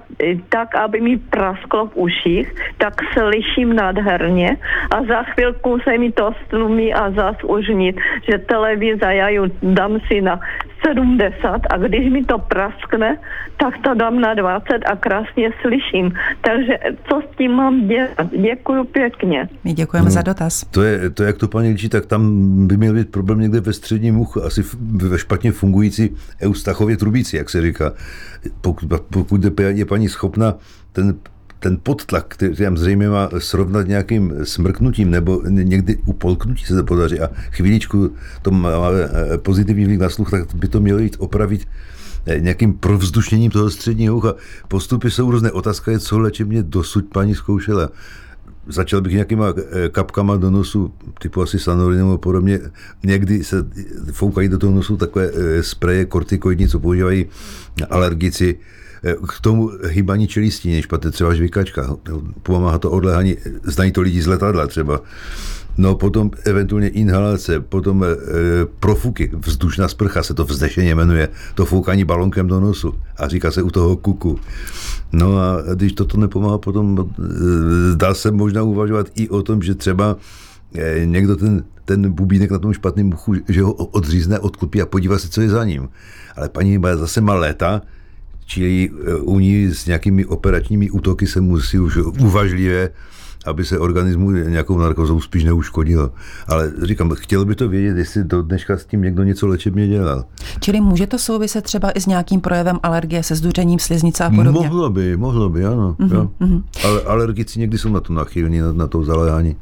tak, 0.49 0.75
aby 0.75 1.01
mi 1.01 1.17
prasklo 1.17 1.87
v 1.87 1.95
uších, 1.95 2.55
tak 2.77 2.93
slyším 3.13 3.75
nádherně 3.75 4.57
a 4.91 5.03
za 5.03 5.23
chvilku 5.23 5.79
se 5.79 5.97
mi 5.97 6.11
to 6.11 6.31
stlumí 6.45 6.93
a 6.93 7.11
zas 7.11 7.35
už 7.43 7.67
nic, 7.67 7.95
že 8.31 8.37
televize 8.37 9.15
já 9.15 9.29
ju 9.29 9.45
dám 9.63 9.99
si 10.07 10.21
na 10.21 10.39
70 10.85 11.61
a 11.69 11.77
když 11.77 12.13
mi 12.13 12.25
to 12.25 12.37
praskne, 12.37 13.17
tak 13.57 13.73
to 13.83 13.93
dám 13.93 14.19
na 14.19 14.33
20 14.33 14.85
a 14.85 14.95
krásně 14.95 15.49
slyším. 15.61 16.11
Takže 16.41 16.73
co 17.09 17.21
s 17.21 17.37
tím 17.37 17.51
mám 17.51 17.87
dělat? 17.87 18.27
Děkuji 18.41 18.83
pěkně. 18.83 19.49
My 19.63 19.73
děkujeme 19.73 20.05
no, 20.05 20.11
za 20.11 20.21
dotaz. 20.21 20.65
To 20.71 20.83
je, 20.83 21.09
to, 21.09 21.23
jak 21.23 21.37
to 21.37 21.47
paní 21.47 21.69
líčí, 21.69 21.89
tak 21.89 22.05
tam 22.05 22.21
by 22.65 22.77
měl 22.77 22.93
být 22.93 23.09
problém 23.09 23.39
někde 23.39 23.59
ve 23.59 23.73
středním 23.73 24.19
uchu, 24.19 24.43
asi 24.43 24.63
ve 24.81 25.19
špatně 25.19 25.51
fungující 25.51 26.09
eustachově 26.41 26.97
trubíci, 26.97 27.37
jak 27.37 27.49
se 27.49 27.61
říká. 27.61 27.93
Pokud, 28.61 28.89
pokud 29.09 29.41
je 29.59 29.85
paní 29.85 30.09
schopna 30.09 30.55
ten 30.91 31.15
ten 31.59 31.77
podtlak, 31.83 32.25
který 32.27 32.55
tam 32.55 32.77
zřejmě 32.77 33.09
má 33.09 33.29
srovnat 33.37 33.87
nějakým 33.87 34.33
smrknutím 34.43 35.11
nebo 35.11 35.41
někdy 35.49 35.97
u 36.05 36.13
polknutí 36.13 36.65
se 36.65 36.75
to 36.75 36.83
podaří 36.83 37.19
a 37.19 37.29
chvíličku 37.51 38.13
to 38.41 38.51
má 38.51 38.69
eh, 38.91 39.37
pozitivní 39.37 39.85
vliv 39.85 39.99
na 39.99 40.09
sluch, 40.09 40.31
tak 40.31 40.55
by 40.55 40.67
to 40.67 40.79
mělo 40.79 40.99
jít 40.99 41.15
opravit 41.19 41.67
eh, 42.25 42.39
nějakým 42.39 42.73
provzdušněním 42.73 43.51
toho 43.51 43.69
středního 43.69 44.17
ucha. 44.17 44.33
Postupy 44.67 45.11
jsou 45.11 45.31
různé. 45.31 45.51
Otázka 45.51 45.91
je, 45.91 45.99
co 45.99 46.19
léčebně 46.19 46.63
dosud 46.63 47.05
paní 47.13 47.35
zkoušela. 47.35 47.89
Začal 48.67 49.01
bych 49.01 49.13
nějakýma 49.13 49.53
eh, 49.57 49.89
kapkama 49.89 50.37
do 50.37 50.51
nosu, 50.51 50.93
typu 51.21 51.41
asi 51.41 51.59
sanory 51.59 51.97
nebo 51.97 52.17
podobně. 52.17 52.59
Někdy 53.03 53.43
se 53.43 53.65
foukají 54.11 54.49
do 54.49 54.57
toho 54.57 54.73
nosu 54.73 54.97
takové 54.97 55.31
spreje 55.61 56.05
kortikoidní, 56.05 56.67
co 56.67 56.79
používají 56.79 57.25
alergici 57.89 58.59
Eh, 59.03 59.15
k 59.27 59.41
tomu 59.41 59.71
hýbání 59.87 60.27
čelistí, 60.27 60.71
než 60.71 60.85
špatně 60.85 61.11
třeba 61.11 61.33
žvíkačka. 61.33 61.97
Pomáhá 62.43 62.77
to 62.77 62.91
odlehání, 62.91 63.37
znají 63.63 63.91
to 63.91 64.01
lidi 64.01 64.21
z 64.21 64.27
letadla 64.27 64.67
třeba. 64.67 65.01
No 65.77 65.95
potom 65.95 66.31
eventuálně 66.43 66.87
inhalace, 66.87 67.59
potom 67.59 68.03
e, 68.03 68.07
profuky, 68.79 69.31
vzdušná 69.45 69.87
sprcha 69.87 70.23
se 70.23 70.33
to 70.33 70.45
vzdešeně 70.45 70.95
jmenuje, 70.95 71.29
to 71.55 71.65
foukání 71.65 72.03
balonkem 72.03 72.47
do 72.47 72.59
nosu 72.59 72.93
a 73.17 73.27
říká 73.27 73.51
se 73.51 73.61
u 73.61 73.69
toho 73.69 73.97
kuku. 73.97 74.39
No 75.11 75.37
a 75.37 75.61
když 75.75 75.93
toto 75.93 76.17
nepomáhá, 76.17 76.57
potom 76.57 77.11
e, 77.19 77.95
dá 77.95 78.13
se 78.13 78.31
možná 78.31 78.63
uvažovat 78.63 79.07
i 79.15 79.29
o 79.29 79.43
tom, 79.43 79.61
že 79.61 79.75
třeba 79.75 80.15
e, 80.73 81.05
někdo 81.05 81.35
ten, 81.35 81.63
ten 81.85 82.11
bubínek 82.11 82.51
na 82.51 82.59
tom 82.59 82.73
špatném 82.73 83.13
uchu, 83.13 83.33
že 83.47 83.61
ho 83.61 83.73
odřízne, 83.73 84.39
odklopí 84.39 84.81
a 84.81 84.85
podívá 84.85 85.19
se, 85.19 85.29
co 85.29 85.41
je 85.41 85.49
za 85.49 85.65
ním. 85.65 85.89
Ale 86.35 86.49
paní 86.49 86.79
zase 86.95 87.21
má 87.21 87.33
léta, 87.33 87.81
čili 88.47 88.89
eh, 88.89 89.15
u 89.15 89.39
ní 89.39 89.67
s 89.67 89.85
nějakými 89.85 90.25
operačními 90.25 90.89
útoky 90.89 91.27
se 91.27 91.41
musí 91.41 91.79
už 91.79 91.97
uvažlivě 91.97 92.89
aby 93.47 93.65
se 93.65 93.79
organismu 93.79 94.31
nějakou 94.31 94.77
narkozou 94.77 95.21
spíš 95.21 95.43
neuškodilo. 95.43 96.11
Ale 96.47 96.71
říkám, 96.81 97.11
chtěl 97.15 97.45
by 97.45 97.55
to 97.55 97.69
vědět, 97.69 97.97
jestli 97.97 98.23
do 98.23 98.41
dneška 98.41 98.77
s 98.77 98.85
tím 98.85 99.01
někdo 99.01 99.23
něco 99.23 99.47
léčebně 99.47 99.87
dělal. 99.87 100.25
Čili 100.59 100.81
může 100.81 101.07
to 101.07 101.17
souviset 101.17 101.63
třeba 101.63 101.91
i 101.91 102.01
s 102.01 102.05
nějakým 102.05 102.41
projevem 102.41 102.79
alergie, 102.83 103.23
se 103.23 103.35
zduřením 103.35 103.79
sliznice 103.79 104.23
a 104.23 104.29
podobně? 104.29 104.51
Mohlo 104.51 104.89
by, 104.89 105.17
mohlo 105.17 105.49
by, 105.49 105.65
ano. 105.65 105.95
Mm-hmm, 105.99 106.15
jo. 106.15 106.29
Mm-hmm. 106.41 106.63
Ale 106.85 107.01
alergici 107.01 107.59
někdy 107.59 107.77
jsou 107.77 107.89
na 107.89 107.99
to 107.99 108.13
nachylní, 108.13 108.59
na, 108.59 108.73
na 108.73 108.87
to 108.87 109.03
zaléhání. 109.03 109.55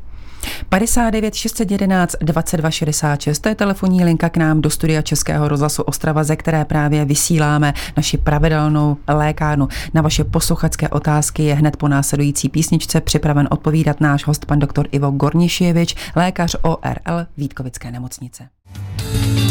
59 0.70 1.36
611 1.36 2.16
22 2.22 2.72
66, 2.72 3.40
to 3.40 3.50
je 3.50 3.56
telefonní 3.56 4.04
linka 4.04 4.30
k 4.30 4.38
nám 4.38 4.62
do 4.62 4.70
studia 4.70 5.02
Českého 5.02 5.48
rozhlasu 5.48 5.84
Ostrava, 5.84 6.24
ze 6.24 6.36
které 6.36 6.66
právě 6.66 7.06
vysíláme 7.06 7.74
naši 7.98 8.18
pravidelnou 8.18 8.98
lékárnu. 9.08 9.68
Na 9.94 10.02
vaše 10.02 10.24
posluchačské 10.24 10.90
otázky 10.90 11.44
je 11.44 11.56
hned 11.56 11.78
po 11.78 11.88
následující 11.88 12.50
písničce 12.50 13.02
připraven 13.02 13.48
odpovídat 13.52 14.02
náš 14.02 14.28
host, 14.28 14.46
pan 14.46 14.60
doktor 14.60 14.88
Ivo 14.92 15.12
Gornišěvič, 15.12 15.96
lékař 16.16 16.56
ORL 16.62 17.26
Vítkovické 17.38 17.92
nemocnice. 17.92 18.48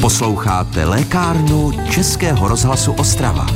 Posloucháte 0.01 0.85
lékárnu 0.85 1.73
Českého 1.91 2.49
rozhlasu 2.49 2.93
Ostrava. 2.93 3.47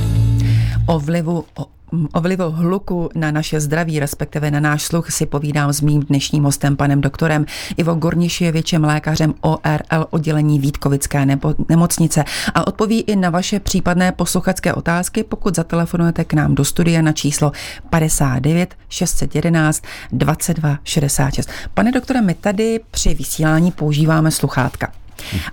O 0.86 1.00
vlivu 1.00 1.44
O 1.54 1.77
vlivu 2.20 2.50
hluku 2.50 3.10
na 3.14 3.30
naše 3.30 3.60
zdraví, 3.60 4.00
respektive 4.00 4.50
na 4.50 4.60
náš 4.60 4.82
sluch, 4.82 5.10
si 5.10 5.26
povídám 5.26 5.72
s 5.72 5.80
mým 5.80 6.02
dnešním 6.02 6.44
hostem, 6.44 6.76
panem 6.76 7.00
doktorem 7.00 7.46
Ivo 7.76 7.94
Gornišjevičem, 7.94 8.84
lékařem 8.84 9.34
ORL 9.40 10.06
oddělení 10.10 10.58
Vítkovické 10.58 11.26
nemocnice 11.68 12.24
a 12.54 12.66
odpoví 12.66 13.00
i 13.00 13.16
na 13.16 13.30
vaše 13.30 13.60
případné 13.60 14.12
posluchačské 14.12 14.74
otázky, 14.74 15.24
pokud 15.24 15.54
zatelefonujete 15.54 16.24
k 16.24 16.34
nám 16.34 16.54
do 16.54 16.64
studia 16.64 17.02
na 17.02 17.12
číslo 17.12 17.52
59 17.90 18.74
611 18.88 19.82
22 20.12 20.78
66. 20.84 21.50
Pane 21.74 21.92
doktore, 21.92 22.20
my 22.20 22.34
tady 22.34 22.80
při 22.90 23.14
vysílání 23.14 23.72
používáme 23.72 24.30
sluchátka. 24.30 24.97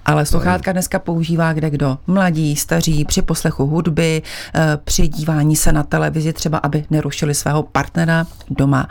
Ale 0.06 0.26
sluchátka 0.26 0.72
dneska 0.72 1.00
používá 1.00 1.54
kde 1.54 1.70
kdo. 1.70 1.98
Mladí, 2.08 2.56
staří, 2.56 3.06
při 3.06 3.22
poslechu 3.22 3.66
hudby, 3.66 4.22
eh, 4.56 4.78
při 4.84 5.08
dívání 5.08 5.56
se 5.56 5.72
na 5.72 5.84
televizi, 5.84 6.34
třeba 6.34 6.58
aby 6.58 6.86
nerušili 6.90 7.36
svého 7.36 7.64
partnera 7.64 8.28
doma. 8.50 8.88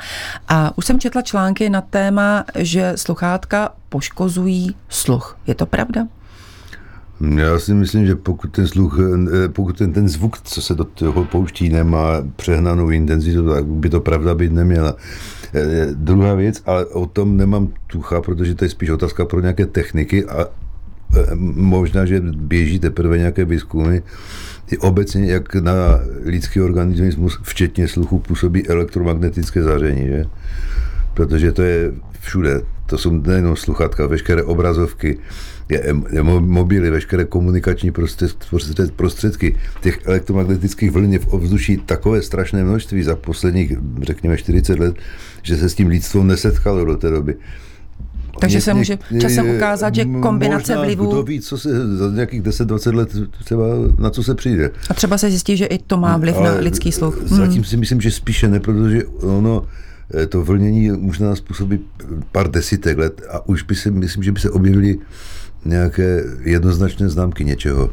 A 0.49 0.78
už 0.78 0.87
jsem 0.87 1.00
četla 1.00 1.23
články 1.23 1.71
na 1.71 1.81
téma, 1.81 2.45
že 2.54 2.93
sluchátka 2.97 3.69
poškozují 3.88 4.76
sluch. 4.88 5.38
Je 5.47 5.54
to 5.54 5.66
pravda? 5.66 6.07
Já 7.37 7.59
si 7.59 7.75
myslím, 7.75 8.07
že 8.07 8.16
pokud 8.16 8.50
ten 8.50 8.66
sluch, 8.66 8.99
eh, 8.99 9.49
pokud 9.49 9.78
ten, 9.78 9.93
ten 9.93 10.09
zvuk, 10.09 10.38
co 10.40 10.62
se 10.62 10.75
do 10.75 10.85
toho 10.85 11.25
pouští, 11.25 11.69
nemá 11.69 12.23
přehnanou 12.37 12.90
intenzitu, 12.90 13.49
tak 13.49 13.66
by 13.66 13.90
to 13.90 14.00
pravda 14.00 14.35
být 14.35 14.52
neměla. 14.52 14.97
Eh, 15.54 15.87
druhá 15.93 16.35
věc, 16.35 16.62
ale 16.66 16.87
o 16.87 17.07
tom 17.07 17.37
nemám 17.37 17.69
tucha, 17.87 18.21
protože 18.21 18.54
to 18.54 18.64
je 18.64 18.69
spíš 18.69 18.90
otázka 18.90 19.25
pro 19.25 19.40
nějaké 19.40 19.66
techniky 19.66 20.25
a 20.25 20.47
možná, 21.54 22.06
že 22.06 22.21
běží 22.21 22.78
teprve 22.78 23.18
nějaké 23.18 23.44
výzkumy, 23.44 24.00
i 24.71 24.78
obecně, 24.78 25.33
jak 25.33 25.54
na 25.54 26.00
lidský 26.25 26.61
organismus, 26.61 27.38
včetně 27.42 27.88
sluchu, 27.88 28.18
působí 28.18 28.68
elektromagnetické 28.68 29.62
záření, 29.62 30.06
že? 30.06 30.25
Protože 31.14 31.52
to 31.52 31.62
je 31.62 31.92
všude. 32.21 32.61
To 32.87 32.99
jsou 32.99 33.11
nejenom 33.11 33.56
sluchatka, 33.56 34.06
veškeré 34.06 34.42
obrazovky, 34.42 35.18
je, 35.68 35.94
je 36.12 36.23
mobily, 36.23 36.90
veškeré 36.90 37.25
komunikační 37.25 37.92
prostředky. 38.97 39.56
Těch 39.80 39.99
elektromagnetických 40.04 40.90
vln 40.90 41.12
je 41.12 41.18
v 41.18 41.33
ovzduší 41.35 41.76
takové 41.76 42.23
strašné 42.23 42.64
množství 42.64 43.02
za 43.02 43.16
posledních, 43.16 43.73
řekněme, 44.02 44.37
40 44.37 44.78
let, 44.78 44.94
že 45.42 45.56
se 45.56 45.68
s 45.68 45.75
tím 45.75 45.88
lidstvo 45.88 46.25
nesetkalo 46.25 46.85
do 46.85 46.97
té 46.97 47.11
doby. 47.11 47.37
Takže 48.41 48.61
se 48.61 48.75
může 48.75 48.99
časem 49.21 49.50
ukázat, 49.50 49.95
že 49.95 50.05
kombinace 50.05 50.73
možná, 50.73 50.85
vlivů... 50.85 51.07
Kdo 51.07 51.23
ví, 51.23 51.41
co 51.41 51.59
se 51.59 51.97
za 51.97 52.11
nějakých 52.11 52.43
10-20 52.43 52.95
let 52.95 53.09
třeba 53.45 53.64
na 53.99 54.11
co 54.11 54.23
se 54.23 54.35
přijde. 54.35 54.71
A 54.91 54.95
třeba 54.95 55.19
se 55.19 55.31
zjistí, 55.31 55.57
že 55.57 55.67
i 55.67 55.79
to 55.79 55.97
má 55.97 56.17
vliv 56.17 56.37
Ale 56.37 56.50
na 56.50 56.61
lidský 56.61 56.93
sluch. 56.93 57.23
Zatím 57.25 57.55
hmm. 57.55 57.64
si 57.64 57.76
myslím, 57.76 58.00
že 58.00 58.11
spíše 58.11 58.49
ne, 58.49 58.61
protože 58.61 59.05
ono, 59.05 59.64
eh, 60.14 60.26
to 60.26 60.45
vlnění 60.45 60.91
možná 60.91 61.37
způsobí 61.37 61.79
pár 62.33 62.50
desítek 62.50 62.99
let 62.99 63.23
a 63.31 63.49
už 63.49 63.62
by 63.62 63.75
se, 63.75 63.91
myslím, 63.91 64.23
že 64.23 64.33
by 64.33 64.41
se 64.41 64.50
objevily 64.50 64.99
nějaké 65.64 66.25
jednoznačné 66.41 67.09
známky 67.09 67.45
něčeho. 67.45 67.91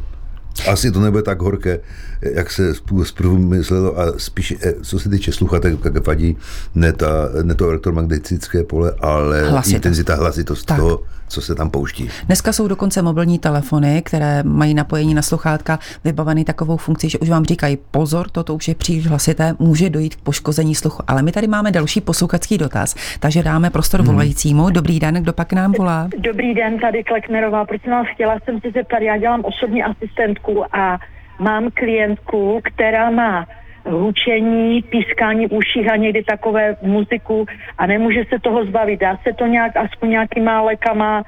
Asi 0.68 0.92
to 0.92 1.00
nebude 1.00 1.24
tak 1.24 1.42
horké, 1.42 1.80
jak 2.22 2.52
se 2.52 2.74
zprvu 3.04 3.38
myslelo 3.38 4.00
a 4.00 4.14
spíš, 4.18 4.54
eh, 4.62 4.74
co 4.82 5.00
se 5.00 5.10
týče 5.10 5.32
sluchatek, 5.32 5.80
tak 5.82 6.08
vadí 6.08 6.38
ne, 6.76 6.94
ta, 6.94 7.30
ne 7.44 7.56
to 7.56 7.66
elektromagnetické 7.66 8.64
pole, 8.64 8.94
ale 9.00 9.50
hlasitost. 9.50 9.76
intenzita, 9.76 10.16
hlasitost 10.16 10.66
tak. 10.66 10.78
toho, 10.78 11.04
co 11.32 11.42
se 11.42 11.56
tam 11.56 11.70
pouští. 11.70 12.10
Dneska 12.26 12.54
jsou 12.54 12.68
dokonce 12.68 13.02
mobilní 13.02 13.40
telefony, 13.40 14.02
které 14.06 14.44
mají 14.44 14.74
napojení 14.74 15.14
na 15.14 15.22
sluchátka 15.22 15.80
vybaveny 16.04 16.44
takovou 16.44 16.78
funkcí, 16.78 17.10
že 17.10 17.20
už 17.20 17.30
vám 17.30 17.46
říkají 17.46 17.78
pozor, 17.92 18.30
toto 18.30 18.56
už 18.56 18.68
je 18.68 18.76
příliš 18.76 19.08
hlasité, 19.08 19.56
může 19.60 19.90
dojít 19.90 20.16
k 20.16 20.22
poškození 20.22 20.76
sluchu. 20.76 21.04
Ale 21.08 21.22
my 21.22 21.32
tady 21.32 21.48
máme 21.48 21.72
další 21.72 22.02
posluchačský 22.02 22.58
dotaz, 22.58 22.96
takže 23.20 23.44
dáme 23.44 23.70
prostor 23.70 24.00
hmm. 24.00 24.10
volajícímu. 24.10 24.70
Dobrý 24.70 25.00
den, 25.00 25.16
kdo 25.16 25.34
pak 25.34 25.54
nám 25.54 25.72
volá? 25.72 26.10
Dobrý 26.18 26.54
den, 26.54 26.80
tady 26.80 27.04
Kleknerová. 27.04 27.66
Proč 27.66 27.88
vás 27.88 28.08
chtěla 28.14 28.38
jsem 28.44 28.62
se 28.62 28.72
zeptat, 28.72 29.00
já 29.00 29.18
dělám 29.18 29.42
osobní 29.46 29.84
asistentku 29.84 30.76
a 30.76 31.00
mám 31.40 31.70
klientku, 31.74 32.62
která 32.64 33.10
má 33.10 33.48
hučení, 33.90 34.82
pískání 34.82 35.48
v 35.48 35.54
uších 35.54 35.92
a 35.92 35.96
někdy 35.96 36.24
takové 36.24 36.76
muziku 36.82 37.46
a 37.78 37.86
nemůže 37.86 38.24
se 38.30 38.40
toho 38.40 38.66
zbavit. 38.66 39.00
Dá 39.00 39.18
se 39.18 39.34
to 39.34 39.48
nějak, 39.48 39.78
aspoň 39.78 40.10
nějakýma 40.10 40.62
lékama 40.62 41.24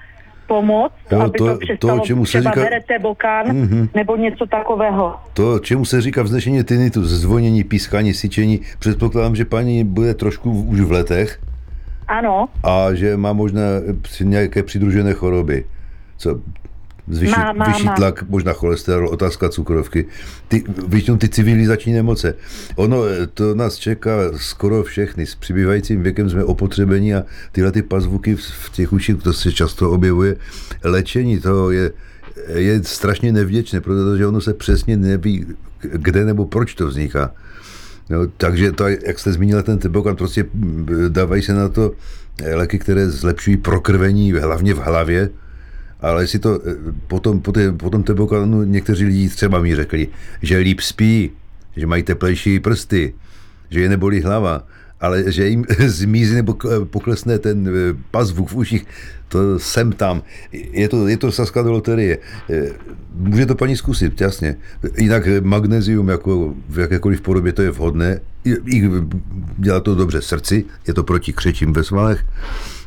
pomoct, 0.48 0.94
to, 1.10 1.22
aby 1.22 1.38
to, 1.38 1.46
to 1.46 1.60
přestalo 1.60 2.00
to, 2.00 2.06
čemu 2.06 2.26
se 2.26 2.40
třeba 2.40 2.52
říká... 2.52 2.64
berete 2.64 3.00
bokán 3.00 3.46
mm-hmm. 3.46 3.90
nebo 3.96 4.16
něco 4.16 4.46
takového. 4.46 5.16
To, 5.34 5.60
čemu 5.60 5.86
se 5.86 6.02
říká 6.02 6.24
vznešení 6.24 6.64
tinnitus, 6.64 7.08
zvonění, 7.08 7.64
pískání, 7.64 8.14
syčení, 8.14 8.60
předpokládám, 8.80 9.36
že 9.36 9.46
paní 9.46 9.84
bude 9.84 10.14
trošku 10.14 10.52
už 10.52 10.82
v 10.82 10.92
letech. 10.92 11.40
Ano. 12.08 12.50
A 12.64 12.94
že 12.94 13.18
má 13.18 13.34
možná 13.34 13.62
nějaké 14.22 14.64
přidružené 14.64 15.14
choroby 15.14 15.66
co 16.18 16.40
Zvyši, 17.08 17.32
Má, 17.32 17.54
má, 17.54 17.66
vyšší 17.66 17.84
má. 17.86 17.94
tlak, 17.94 18.30
možná 18.30 18.54
cholesterol, 18.54 19.10
otázka 19.10 19.50
cukrovky, 19.50 20.06
ty, 20.48 20.64
většinou 20.88 21.18
ty 21.18 21.30
civilizační 21.30 21.94
nemoce. 21.94 22.36
Ono, 22.76 23.04
eh, 23.06 23.28
to 23.28 23.56
nás 23.56 23.76
čeká 23.76 24.12
skoro 24.36 24.84
všechny. 24.84 25.26
S 25.26 25.36
přibývajícím 25.36 26.04
věkem 26.04 26.30
jsme 26.30 26.44
opotřebení 26.44 27.14
a 27.16 27.24
tyhle 27.52 27.72
ty 27.72 27.82
pazvuky 27.82 28.36
v, 28.36 28.42
v 28.42 28.70
těch 28.70 28.94
uších, 28.94 29.24
to 29.24 29.34
se 29.34 29.52
často 29.52 29.92
objevuje. 29.92 30.36
Léčení 30.84 31.40
toho 31.40 31.72
je, 31.72 31.92
je 32.56 32.84
strašně 32.84 33.32
nevděčné, 33.32 33.82
protože 33.82 34.28
ono 34.28 34.42
se 34.42 34.54
přesně 34.54 34.98
neví, 34.98 35.46
kde 35.82 36.26
nebo 36.26 36.46
proč 36.46 36.76
to 36.76 36.88
vzniká. 36.88 37.32
No, 38.10 38.28
takže 38.38 38.72
to, 38.72 38.88
jak 38.88 39.20
jste 39.20 39.32
zmínil 39.34 39.64
ten 39.64 39.80
tebokan, 39.80 40.16
prostě 40.16 40.46
dávají 41.10 41.42
se 41.42 41.54
na 41.54 41.70
to 41.70 41.92
léky, 42.54 42.80
které 42.80 43.10
zlepšují 43.10 43.58
prokrvení, 43.58 44.32
hlavně 44.34 44.74
v 44.74 44.78
hlavě, 44.78 45.30
ale 46.04 46.24
jestli 46.24 46.40
to 46.40 46.60
eh, 46.66 46.76
potom, 47.08 47.42
po, 47.42 47.52
té, 47.52 47.72
po 47.72 47.90
tebokanu 47.90 48.64
někteří 48.64 49.06
lidi 49.06 49.30
třeba 49.30 49.60
mi 49.60 49.76
řekli, 49.76 50.08
že 50.42 50.58
líp 50.58 50.80
spí, 50.80 51.32
že 51.76 51.88
mají 51.88 52.04
teplejší 52.04 52.60
prsty, 52.60 53.14
že 53.70 53.82
je 53.82 53.90
nebolí 53.90 54.22
hlava, 54.22 54.68
ale 55.02 55.32
že 55.32 55.48
jim 55.48 55.66
zmizí 55.88 56.36
nebo 56.36 56.56
poklesne 56.86 57.40
ten 57.40 57.68
eh, 57.68 57.98
pazvuk 58.12 58.50
v 58.50 58.56
uších, 58.56 58.86
to 59.28 59.60
jsem 59.60 59.92
tam. 59.92 60.22
Je 60.52 60.90
to, 60.90 61.08
je 61.08 61.18
to 61.18 61.32
sazka 61.32 61.64
do 61.64 61.72
loterie. 61.72 62.18
Eh, 62.50 62.70
Může 63.16 63.46
to 63.46 63.56
paní 63.56 63.78
zkusit, 63.78 64.22
jasně. 64.22 64.56
Jinak 64.98 65.24
magnézium 65.42 66.10
jako 66.10 66.54
v 66.70 66.80
jakékoliv 66.80 67.22
podobě 67.22 67.54
to 67.54 67.62
je 67.62 67.72
vhodné. 67.72 68.20
I 68.46 68.90
dělá 69.58 69.80
to 69.80 69.96
dobře 69.96 70.22
srdci, 70.22 70.66
je 70.88 70.94
to 70.94 71.04
proti 71.04 71.34
křečím 71.34 71.74
ve 71.74 71.84
svalech. 71.84 72.26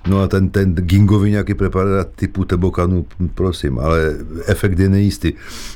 No 0.06 0.20
a 0.20 0.28
ten, 0.28 0.48
ten 0.48 0.74
gingový 0.74 1.30
nějaký 1.30 1.54
preparát 1.54 2.08
typu 2.16 2.44
tebokanu, 2.44 3.06
prosím, 3.34 3.78
ale 3.78 4.16
efekt 4.46 4.78
je 4.78 4.88
nejistý. 4.88 5.32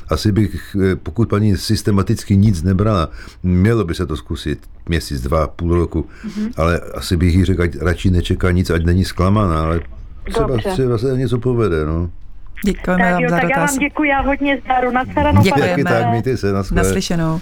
Asi 0.09 0.31
bych, 0.31 0.75
eh, 0.91 0.95
pokud 0.95 1.29
paní 1.29 1.57
systematicky 1.57 2.37
nic 2.37 2.63
nebrala, 2.63 3.09
mělo 3.43 3.83
by 3.83 3.95
se 3.95 4.05
to 4.05 4.17
zkusit 4.17 4.59
měsíc, 4.89 5.21
dva, 5.21 5.47
půl 5.47 5.75
roku, 5.75 6.05
mm-hmm. 6.27 6.51
ale 6.57 6.79
asi 6.79 7.17
bych 7.17 7.35
jí 7.35 7.45
řekl, 7.45 7.61
ať 7.61 7.75
radši 7.81 8.11
nečeká 8.11 8.51
nic, 8.51 8.69
ať 8.69 8.85
není 8.85 9.05
zklamaná, 9.05 9.63
ale 9.63 9.79
třeba, 10.29 10.47
Dobře. 10.47 10.69
třeba 10.69 10.97
se 10.97 11.17
něco 11.17 11.39
povede, 11.39 11.85
no. 11.85 12.09
Děkujeme 12.65 13.03
Tak 13.03 13.13
vám 13.13 13.23
jo, 13.23 13.29
za 13.29 13.35
tak 13.35 13.43
já 13.43 13.49
dotaz. 13.49 13.71
vám 13.71 13.79
děkuji 13.79 14.11
a 14.11 14.21
hodně 14.21 14.61
zdaru. 14.65 14.91
Na 14.91 15.05
shledanou, 15.05 15.41
Děkujeme. 15.41 15.83
Taky 15.83 15.83
tak, 15.83 16.09
mějte 16.09 16.37
se, 16.37 16.53
na. 16.53 16.63
Naslyšenou. 16.71 17.41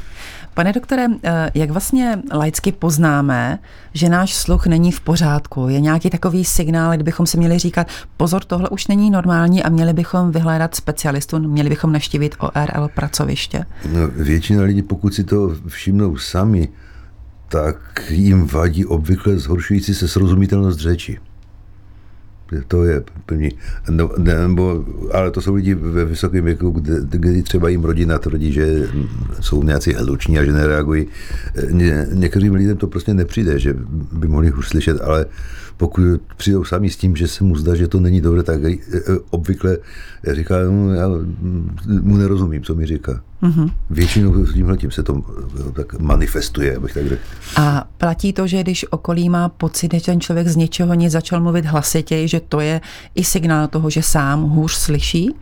Pane 0.59 0.73
doktore, 0.73 1.07
eh, 1.23 1.51
jak 1.53 1.69
vlastně 1.69 2.19
laicky 2.31 2.71
poznáme, 2.71 3.59
že 3.93 4.09
náš 4.09 4.35
sluch 4.35 4.67
není 4.67 4.91
v 4.91 5.01
pořádku? 5.01 5.67
Je 5.69 5.79
nějaký 5.81 6.09
takový 6.09 6.45
signál, 6.45 6.93
kdybychom 6.93 7.25
si 7.25 7.37
měli 7.37 7.59
říkat, 7.59 7.87
pozor, 8.17 8.43
tohle 8.43 8.69
už 8.69 8.87
není 8.87 9.11
normální 9.11 9.63
a 9.63 9.69
měli 9.69 9.93
bychom 9.93 10.31
vyhledat 10.31 10.75
specialistu, 10.75 11.39
měli 11.39 11.69
bychom 11.69 11.91
naštívit 11.91 12.35
ORL 12.39 12.89
pracoviště? 12.95 13.65
No, 13.93 14.07
většina 14.07 14.63
lidí, 14.63 14.81
pokud 14.81 15.13
si 15.13 15.23
to 15.23 15.55
všimnou 15.67 16.17
sami, 16.17 16.69
tak 17.49 18.03
jim 18.09 18.47
vadí 18.47 18.85
obvykle 18.85 19.37
zhoršující 19.37 19.93
se 19.93 20.07
srozumitelnost 20.07 20.79
řeči. 20.79 21.19
To 22.67 22.83
je 22.83 23.03
první. 23.25 23.49
No, 23.89 24.09
nebo, 24.17 24.85
ale 25.13 25.31
to 25.31 25.41
jsou 25.41 25.55
lidi 25.55 25.73
ve 25.75 26.05
vysokém 26.05 26.45
věku, 26.45 26.71
kde, 26.71 26.93
kdy 27.09 27.43
třeba 27.43 27.69
jim 27.69 27.83
rodina 27.83 28.19
tvrdí, 28.19 28.51
že 28.51 28.87
jsou 29.39 29.63
nějací 29.63 29.93
hluční 29.93 30.39
a 30.39 30.45
že 30.45 30.51
nereagují. 30.51 31.07
Ně, 31.71 32.07
některým 32.13 32.53
lidem 32.53 32.77
to 32.77 32.87
prostě 32.87 33.13
nepřijde, 33.13 33.59
že 33.59 33.75
by 34.11 34.27
mohli 34.27 34.49
hůř 34.49 34.67
slyšet, 34.67 35.01
ale 35.01 35.25
pokud 35.77 36.01
přijdou 36.37 36.63
sami 36.63 36.89
s 36.89 36.97
tím, 36.97 37.15
že 37.15 37.27
se 37.27 37.43
mu 37.43 37.55
zdá, 37.55 37.75
že 37.75 37.87
to 37.87 37.99
není 37.99 38.21
dobré, 38.21 38.43
tak 38.43 38.61
eh, 38.63 38.75
obvykle 39.29 39.77
říká, 40.31 40.55
no, 40.63 40.93
já 40.93 41.07
mu 42.01 42.17
nerozumím, 42.17 42.63
co 42.63 42.75
mi 42.75 42.85
říká. 42.85 43.21
Mm-hmm. 43.43 43.71
Většinou 43.89 44.45
tímhle 44.45 44.77
tím 44.77 44.91
se 44.91 45.03
to 45.03 45.23
eh, 45.69 45.71
tak 45.71 45.99
manifestuje, 45.99 46.75
abych 46.75 46.93
tak 46.93 47.07
řekl. 47.07 47.21
A 47.55 47.87
platí 47.97 48.33
to, 48.33 48.47
že 48.47 48.61
když 48.61 48.85
okolí 48.89 49.29
má 49.29 49.49
pocit, 49.49 49.93
že 49.93 50.01
ten 50.01 50.21
člověk 50.21 50.47
z 50.47 50.55
něčeho 50.55 50.93
nic 50.93 51.11
začal 51.11 51.39
mluvit 51.41 51.65
hlasitěji, 51.65 52.27
že 52.27 52.39
to 52.39 52.59
je 52.59 52.81
i 53.15 53.23
signál 53.23 53.67
toho, 53.67 53.89
že 53.89 54.03
sám 54.03 54.43
hůř 54.43 54.71
slyší? 54.71 55.35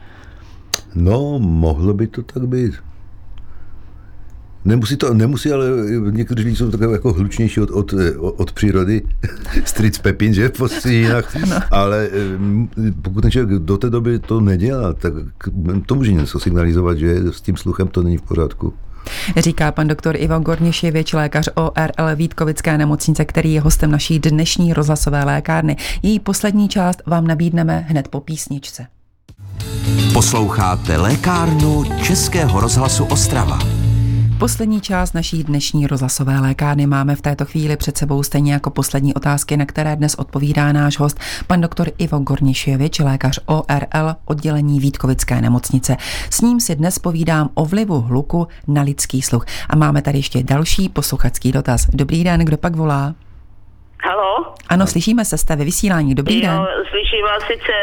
No, 0.96 1.40
mohlo 1.40 1.94
by 1.94 2.08
to 2.08 2.24
tak 2.24 2.48
být. 2.48 2.74
Nemusí 4.68 4.98
to, 4.98 5.14
nemusí, 5.14 5.52
ale 5.52 5.66
někteří 6.12 6.44
lidi 6.44 6.56
jsou 6.56 6.72
takové 6.72 6.94
jako 6.94 7.14
hlučnější 7.14 7.62
od, 7.62 7.70
od, 7.70 7.94
od 8.20 8.52
přírody. 8.52 9.02
Stric 9.66 9.98
Pepin, 9.98 10.34
že 10.34 10.50
v 10.50 10.52
postřinách. 10.52 11.36
Ale 11.72 12.10
eh, 12.12 12.92
pokud 13.02 13.22
ten 13.22 13.32
člověk 13.32 13.62
do 13.62 13.78
té 13.78 13.90
doby 13.90 14.20
to 14.20 14.42
nedělá, 14.42 14.94
tak 14.94 15.14
to 15.86 15.96
může 15.96 16.12
něco 16.12 16.40
signalizovat, 16.40 16.98
že 16.98 17.16
s 17.32 17.42
tím 17.42 17.58
sluchem 17.58 17.88
to 17.88 18.04
není 18.04 18.18
v 18.18 18.22
pořádku. 18.22 18.74
Říká 19.38 19.72
pan 19.72 19.88
doktor 19.88 20.16
Ivan 20.18 20.42
Gorniševič, 20.42 21.14
lékař 21.14 21.50
ORL 21.56 22.16
Vítkovické 22.16 22.78
nemocnice, 22.78 23.26
který 23.26 23.54
je 23.54 23.62
hostem 23.62 23.92
naší 23.92 24.20
dnešní 24.20 24.74
rozhlasové 24.74 25.24
lékárny. 25.24 25.76
Její 26.04 26.20
poslední 26.20 26.70
část 26.70 27.02
vám 27.06 27.28
nabídneme 27.28 27.86
hned 27.88 28.08
po 28.08 28.22
písničce. 28.22 28.88
Posloucháte 30.14 30.98
lékárnu 30.98 31.84
Českého 32.04 32.62
rozhlasu 32.62 33.06
Ostrava. 33.06 33.87
Poslední 34.40 34.82
část 34.82 35.14
naší 35.14 35.44
dnešní 35.44 35.88
rozhlasové 35.88 36.40
lékárny 36.40 36.88
máme 36.88 37.16
v 37.16 37.22
této 37.22 37.46
chvíli 37.46 37.78
před 37.78 37.98
sebou 37.98 38.24
stejně 38.24 38.54
jako 38.54 38.70
poslední 38.70 39.14
otázky, 39.14 39.58
na 39.58 39.66
které 39.66 39.96
dnes 39.96 40.16
odpovídá 40.16 40.72
náš 40.72 41.00
host, 41.00 41.20
pan 41.48 41.62
doktor 41.62 41.92
Ivo 41.98 42.20
Gorniševič, 42.20 43.00
lékař 43.00 43.40
ORL 43.46 44.16
oddělení 44.26 44.80
Vítkovické 44.80 45.42
nemocnice. 45.42 45.98
S 46.30 46.42
ním 46.42 46.60
si 46.60 46.76
dnes 46.76 47.00
povídám 47.00 47.50
o 47.54 47.66
vlivu 47.66 48.02
hluku 48.02 48.48
na 48.68 48.82
lidský 48.82 49.22
sluch. 49.22 49.46
A 49.70 49.76
máme 49.76 50.02
tady 50.02 50.18
ještě 50.18 50.44
další 50.44 50.90
posluchačský 50.90 51.52
dotaz. 51.52 51.88
Dobrý 51.94 52.24
den, 52.24 52.40
kdo 52.40 52.58
pak 52.58 52.76
volá? 52.76 53.16
Halo? 54.04 54.54
Ano, 54.70 54.88
slyšíme 54.88 55.26
se, 55.26 55.38
jste 55.38 55.56
ve 55.56 55.64
vysílání. 55.64 56.16
Dobrý 56.16 56.42
den. 56.42 56.52
Jo, 56.52 56.68
slyším 56.90 57.24
vás 57.26 57.44
sice 57.44 57.74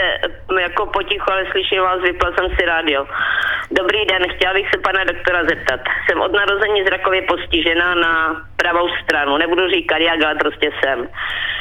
jako 0.61 0.87
potichu, 0.87 1.33
ale 1.33 1.44
slyším 1.50 1.81
vás, 1.83 2.00
vypla 2.03 2.31
jsem 2.33 2.46
si 2.57 2.66
rádio. 2.66 3.07
Dobrý 3.70 4.05
den, 4.05 4.22
chtěla 4.37 4.55
bych 4.55 4.66
se 4.74 4.81
pana 4.81 5.05
doktora 5.05 5.44
zeptat. 5.44 5.81
Jsem 6.07 6.20
od 6.20 6.33
narození 6.33 6.85
zrakově 6.85 7.22
postižená 7.22 7.94
na 7.94 8.42
pravou 8.57 8.88
stranu. 9.03 9.37
Nebudu 9.37 9.68
říkat 9.68 9.98
jak, 9.98 10.22
ale 10.24 10.35
prostě 10.35 10.70
jsem. 10.81 10.98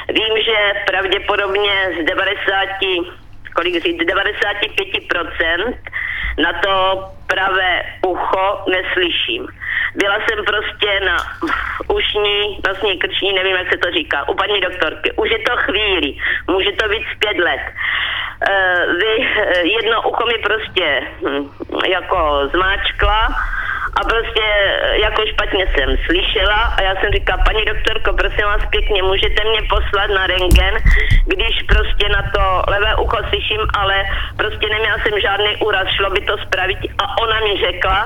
Vím, 0.10 0.34
že 0.46 0.58
pravděpodobně 0.88 1.74
z 2.02 2.06
90, 2.06 2.70
kolik 3.56 3.84
říct, 3.84 4.02
95% 4.02 5.74
na 6.38 6.54
to 6.54 7.06
pravé 7.28 7.84
ucho 8.08 8.64
neslyším. 8.72 9.48
Byla 9.96 10.16
jsem 10.16 10.46
prostě 10.46 11.00
na 11.06 11.18
ušní, 11.88 12.60
nosní 12.68 12.98
krční, 13.00 13.34
nevím, 13.34 13.56
jak 13.56 13.70
se 13.72 13.78
to 13.78 13.92
říká, 13.92 14.30
u 14.30 14.34
paní 14.34 14.62
doktorky. 14.62 15.12
Už 15.12 15.32
je 15.32 15.40
to 15.40 15.58
chvíli, 15.58 16.16
může 16.48 16.72
to 16.72 16.90
být 16.90 17.06
z 17.16 17.20
pět 17.20 17.38
let. 17.38 17.62
Uh, 18.50 18.96
vy, 19.00 19.28
eh, 19.38 19.68
jedno 19.68 20.10
ucho 20.10 20.26
mi 20.26 20.38
prostě 20.38 21.08
hm, 21.22 21.50
jako 21.86 22.50
zmáčkla 22.54 23.28
a 23.96 24.02
prostě 24.04 24.44
eh, 24.44 24.98
jako 25.00 25.22
špatně 25.26 25.68
jsem 25.68 25.98
slyšela 26.06 26.60
a 26.78 26.82
já 26.82 26.96
jsem 26.96 27.12
říkala, 27.12 27.44
paní 27.44 27.66
doktorko, 27.66 28.14
prosím 28.14 28.46
vás 28.46 28.62
pěkně, 28.70 29.04
můžete 29.04 29.44
mě 29.50 29.62
poslat 29.70 30.10
na 30.10 30.28
rengen, 30.28 30.74
když 31.26 31.64
prostě 31.64 32.10
na 32.10 32.22
to 32.36 32.72
levé 32.72 32.96
ucho 32.96 33.18
slyším, 33.30 33.62
ale 33.74 33.96
prostě 34.38 34.70
neměla 34.70 34.98
jsem 34.98 35.20
žádný 35.20 35.58
úraz, 35.58 35.88
šlo 35.96 36.10
by 36.10 36.22
to 36.22 36.38
spravit. 36.38 36.80
A 36.98 37.18
ona 37.22 37.40
mi 37.40 37.54
řekla, 37.66 38.00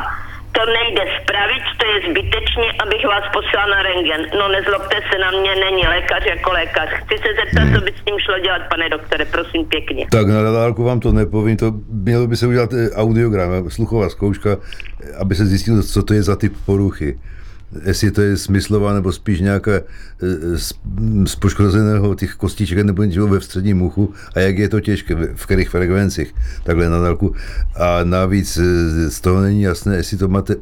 to 0.57 0.63
nejde 0.79 1.03
spravit, 1.17 1.63
to 1.79 1.85
je 1.91 1.97
zbytečně, 2.07 2.67
abych 2.83 3.03
vás 3.13 3.25
poslala 3.37 3.67
na 3.75 3.79
rengen. 3.89 4.21
No 4.39 4.45
nezlobte 4.55 4.97
se 5.09 5.15
na 5.25 5.29
mě, 5.37 5.51
není 5.65 5.83
lékař 5.95 6.23
jako 6.35 6.51
lékař. 6.51 6.89
Chci 7.01 7.15
se 7.23 7.29
zeptat, 7.39 7.65
co 7.73 7.79
by 7.85 7.91
s 7.97 8.01
tím 8.05 8.15
šlo 8.25 8.39
dělat, 8.45 8.61
pane 8.73 8.89
doktore, 8.89 9.25
prosím 9.25 9.65
pěkně. 9.65 10.03
Tak 10.11 10.27
na 10.27 10.51
dálku 10.51 10.83
vám 10.83 10.99
to 10.99 11.11
nepovím, 11.11 11.57
to 11.57 11.73
mělo 11.89 12.27
by 12.27 12.35
se 12.37 12.47
udělat 12.47 12.73
eh, 12.73 12.89
audiogram, 12.95 13.69
sluchová 13.69 14.09
zkouška, 14.09 14.49
eh, 14.49 15.15
aby 15.21 15.35
se 15.35 15.45
zjistilo, 15.45 15.83
co 15.83 16.03
to 16.03 16.13
je 16.13 16.23
za 16.23 16.35
typ 16.35 16.53
poruchy. 16.65 17.19
Jestli 17.85 18.11
to 18.11 18.21
je 18.21 18.37
smyslová, 18.37 18.93
nebo 18.93 19.11
spíš 19.11 19.39
nějaká 19.39 19.71
z, 20.55 20.73
z 21.25 21.35
poškozeného 21.35 22.15
těch 22.15 22.35
kostiček 22.35 22.77
nebo 22.85 23.03
něčeho 23.03 23.27
ve 23.27 23.41
středním 23.41 23.81
uchu 23.81 24.13
a 24.35 24.39
jak 24.39 24.57
je 24.57 24.69
to 24.69 24.79
těžké, 24.79 25.15
v 25.35 25.45
kterých 25.45 25.69
frekvencích, 25.69 26.35
takhle 26.63 26.89
na 26.89 27.01
dálku. 27.01 27.35
A 27.75 28.03
navíc 28.03 28.57
eh, 28.57 29.09
z 29.09 29.21
toho 29.21 29.41
není 29.41 29.61
jasné, 29.61 29.95
jestli 29.95 30.17
to 30.17 30.27
máte 30.27 30.55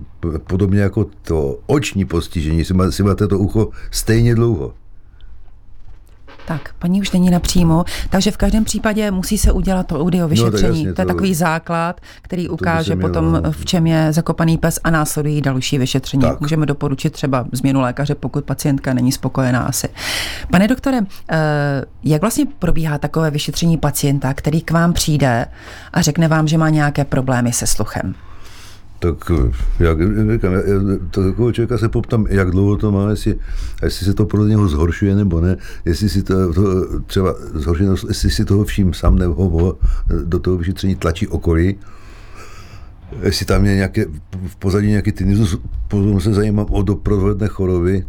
podobně 0.47 0.81
jako 0.81 1.05
to 1.21 1.59
oční 1.65 2.05
postižení, 2.05 2.57
jestli 2.57 3.03
máte 3.03 3.27
to 3.27 3.39
ucho 3.39 3.69
stejně 3.91 4.35
dlouho. 4.35 4.73
Tak, 6.47 6.73
paní 6.79 7.01
už 7.01 7.11
není 7.11 7.29
napřímo, 7.29 7.85
takže 8.09 8.31
v 8.31 8.37
každém 8.37 8.63
případě 8.63 9.11
musí 9.11 9.37
se 9.37 9.51
udělat 9.51 9.87
to 9.87 10.01
audio 10.01 10.27
vyšetření. 10.27 10.83
No, 10.83 10.89
jasně, 10.89 10.93
to 10.93 11.01
je 11.01 11.05
to, 11.05 11.13
takový 11.13 11.33
základ, 11.33 12.01
který 12.21 12.49
ukáže 12.49 12.95
mělo, 12.95 13.09
potom, 13.09 13.31
no. 13.31 13.51
v 13.51 13.65
čem 13.65 13.87
je 13.87 14.13
zakopaný 14.13 14.57
pes 14.57 14.79
a 14.83 14.89
následují 14.89 15.41
další 15.41 15.77
vyšetření. 15.77 16.21
Tak. 16.21 16.41
Můžeme 16.41 16.65
doporučit 16.65 17.13
třeba 17.13 17.45
změnu 17.51 17.81
lékaře, 17.81 18.15
pokud 18.15 18.45
pacientka 18.45 18.93
není 18.93 19.11
spokojená 19.11 19.63
asi. 19.63 19.89
Pane 20.51 20.67
doktore, 20.67 21.01
eh, 21.31 21.37
jak 22.03 22.21
vlastně 22.21 22.45
probíhá 22.59 22.97
takové 22.97 23.31
vyšetření 23.31 23.77
pacienta, 23.77 24.33
který 24.33 24.61
k 24.61 24.71
vám 24.71 24.93
přijde 24.93 25.45
a 25.93 26.01
řekne 26.01 26.27
vám, 26.27 26.47
že 26.47 26.57
má 26.57 26.69
nějaké 26.69 27.05
problémy 27.05 27.53
se 27.53 27.67
sluchem? 27.67 28.15
Tak 29.13 29.31
jak 29.79 29.97
říkám, 30.31 30.53
takového 31.11 31.51
člověka 31.51 31.77
se 31.77 31.89
poptám, 31.89 32.25
jak 32.29 32.51
dlouho 32.51 32.77
to 32.77 32.91
má, 32.91 33.09
jestli, 33.09 33.35
jestli 33.83 34.05
se 34.05 34.13
to 34.13 34.25
pro 34.25 34.45
něho 34.45 34.67
zhoršuje 34.67 35.15
nebo 35.15 35.41
ne, 35.41 35.57
jestli 35.85 36.09
si 36.09 36.23
to, 36.23 36.53
to 36.53 36.85
třeba 37.05 37.35
zhoršuje, 37.53 37.89
jestli 38.07 38.29
si 38.29 38.45
toho 38.45 38.63
vším 38.63 38.93
sám 38.93 39.17
nebo 39.17 39.49
ho 39.49 39.77
do 40.25 40.39
toho 40.39 40.57
vyšetření 40.57 40.95
tlačí 40.95 41.27
okolí, 41.27 41.75
jestli 43.21 43.45
tam 43.45 43.65
je 43.65 43.75
nějaké, 43.75 44.05
v 44.47 44.55
pozadí 44.55 44.87
nějaký 44.87 45.11
tinnitus, 45.11 45.57
potom 45.87 46.21
se 46.21 46.33
zajímám 46.33 46.65
o 46.69 46.81
doprovodné 46.81 47.47
choroby, 47.47 48.05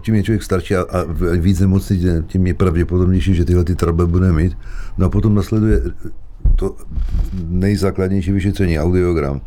čím 0.00 0.14
je 0.14 0.22
člověk 0.22 0.42
starší 0.42 0.76
a, 0.76 0.82
a 0.82 1.04
víc 1.36 1.60
nemocný, 1.60 2.02
tím 2.26 2.46
je 2.46 2.54
pravděpodobnější, 2.54 3.34
že 3.34 3.44
tyhle 3.44 3.64
ty 3.64 3.74
trable 3.76 4.06
bude 4.06 4.32
mít. 4.32 4.56
No 4.98 5.06
a 5.06 5.08
potom 5.08 5.34
nasleduje 5.34 5.82
to 6.56 6.76
nejzákladnější 7.48 8.32
vyšetření, 8.32 8.78
audiogram. 8.78 9.40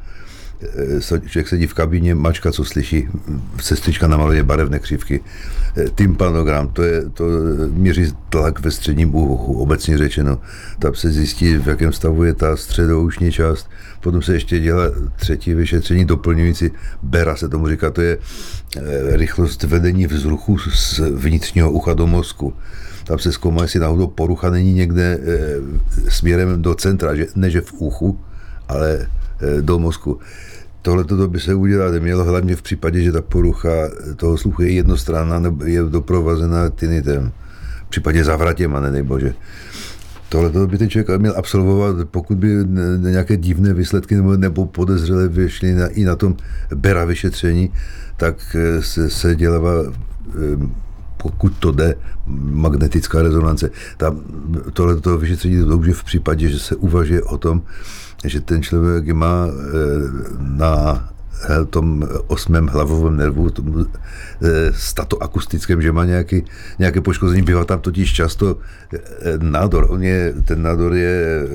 Eh, 0.64 1.02
člověk 1.02 1.48
sedí 1.48 1.68
v 1.68 1.74
kabině, 1.74 2.16
mačka, 2.16 2.52
co 2.52 2.66
slyší, 2.66 3.08
sestrička 3.62 4.08
namaluje 4.08 4.44
barevné 4.44 4.80
křivky. 4.80 5.22
Eh, 5.78 5.90
tympanogram, 5.96 6.68
to, 6.68 6.84
je, 6.84 7.10
to 7.10 7.24
měří 7.72 8.14
tlak 8.30 8.60
ve 8.60 8.72
středním 8.72 9.16
uhu, 9.16 9.62
obecně 9.62 9.98
řečeno. 9.98 10.42
Tam 10.80 10.96
se 10.96 11.12
zjistí, 11.12 11.58
v 11.58 11.68
jakém 11.68 11.94
stavu 11.94 12.24
je 12.24 12.34
ta 12.34 12.58
středoušní 12.58 13.32
část. 13.32 13.70
Potom 14.02 14.22
se 14.22 14.34
ještě 14.34 14.60
dělá 14.60 14.84
třetí 15.16 15.54
vyšetření 15.54 16.06
doplňující, 16.06 16.72
bera 17.04 17.36
se 17.36 17.50
tomu 17.50 17.68
říká, 17.68 17.90
to 17.90 18.02
je 18.02 18.18
eh, 18.78 18.82
rychlost 19.18 19.64
vedení 19.64 20.08
vzruchu 20.08 20.58
z 20.58 21.00
vnitřního 21.00 21.72
ucha 21.72 21.94
do 21.94 22.08
mozku 22.08 22.54
tam 23.06 23.20
se 23.20 23.32
zkoumá, 23.32 23.62
jestli 23.62 23.80
náhodou 23.80 24.08
porucha 24.08 24.50
není 24.50 24.74
někde 24.74 25.20
směrem 26.10 26.62
do 26.62 26.76
centra, 26.76 27.16
že, 27.16 27.26
ne 27.36 27.50
že 27.50 27.62
v 27.62 27.74
uchu, 27.74 28.20
ale 28.68 29.08
do 29.62 29.80
mozku. 29.80 30.20
Tohle 30.82 31.04
to 31.04 31.28
by 31.28 31.40
se 31.40 31.54
udělat 31.54 31.94
mělo 32.02 32.24
hlavně 32.24 32.56
v 32.56 32.62
případě, 32.62 33.02
že 33.02 33.12
ta 33.12 33.22
porucha 33.22 33.70
toho 34.16 34.38
sluchu 34.38 34.62
je 34.62 34.72
jednostranná 34.72 35.40
nebo 35.40 35.66
je 35.66 35.84
doprovazená 35.84 36.70
tinitem. 36.70 37.32
V 37.86 37.90
případě 37.90 38.24
zavratěma, 38.24 38.80
nedej 38.80 39.04
bože. 39.04 39.34
Tohle 40.30 40.50
to 40.50 40.68
by 40.68 40.78
ten 40.78 40.90
člověk 40.90 41.22
měl 41.22 41.34
absolvovat, 41.38 41.96
pokud 42.12 42.38
by 42.38 42.48
nějaké 42.98 43.38
divné 43.38 43.74
výsledky 43.74 44.16
nebo, 44.16 44.38
nebo 44.38 44.66
podezřelé 44.66 45.28
vyšly 45.28 45.76
na, 45.76 45.88
i 45.88 46.04
na 46.04 46.16
tom 46.16 46.36
bera 46.76 47.06
vyšetření, 47.06 47.74
tak 48.18 48.56
se, 48.80 49.10
se 49.10 49.36
dělává 49.36 49.72
pokud 51.24 51.54
to 51.60 51.72
jde, 51.72 51.96
magnetická 52.52 53.22
rezonance. 53.22 53.70
Tam 53.98 54.22
tohle 54.74 54.96
to 54.96 55.18
vyšetření 55.18 55.66
to 55.66 55.78
v 55.78 56.04
případě, 56.04 56.50
že 56.50 56.60
se 56.60 56.76
uvažuje 56.76 57.24
o 57.24 57.38
tom, 57.38 57.62
že 58.24 58.42
ten 58.42 58.64
člověk 58.64 59.10
má 59.10 59.48
eh, 59.48 59.54
na 60.40 61.10
eh, 61.44 61.66
tom 61.66 62.04
osmém 62.28 62.68
hlavovém 62.68 63.18
nervu, 63.18 63.50
tom 63.50 63.86
eh, 63.86 64.74
statoakustickém, 64.76 65.82
že 65.82 65.92
má 65.92 66.06
nějaký, 66.06 66.44
nějaké 66.80 67.02
poškození. 67.02 67.42
Bývá 67.42 67.66
tam 67.66 67.80
totiž 67.80 68.14
často 68.14 68.60
nádor. 69.40 69.88
On 69.90 70.04
je, 70.04 70.34
ten 70.46 70.62
nádor 70.62 70.94
je 70.94 71.48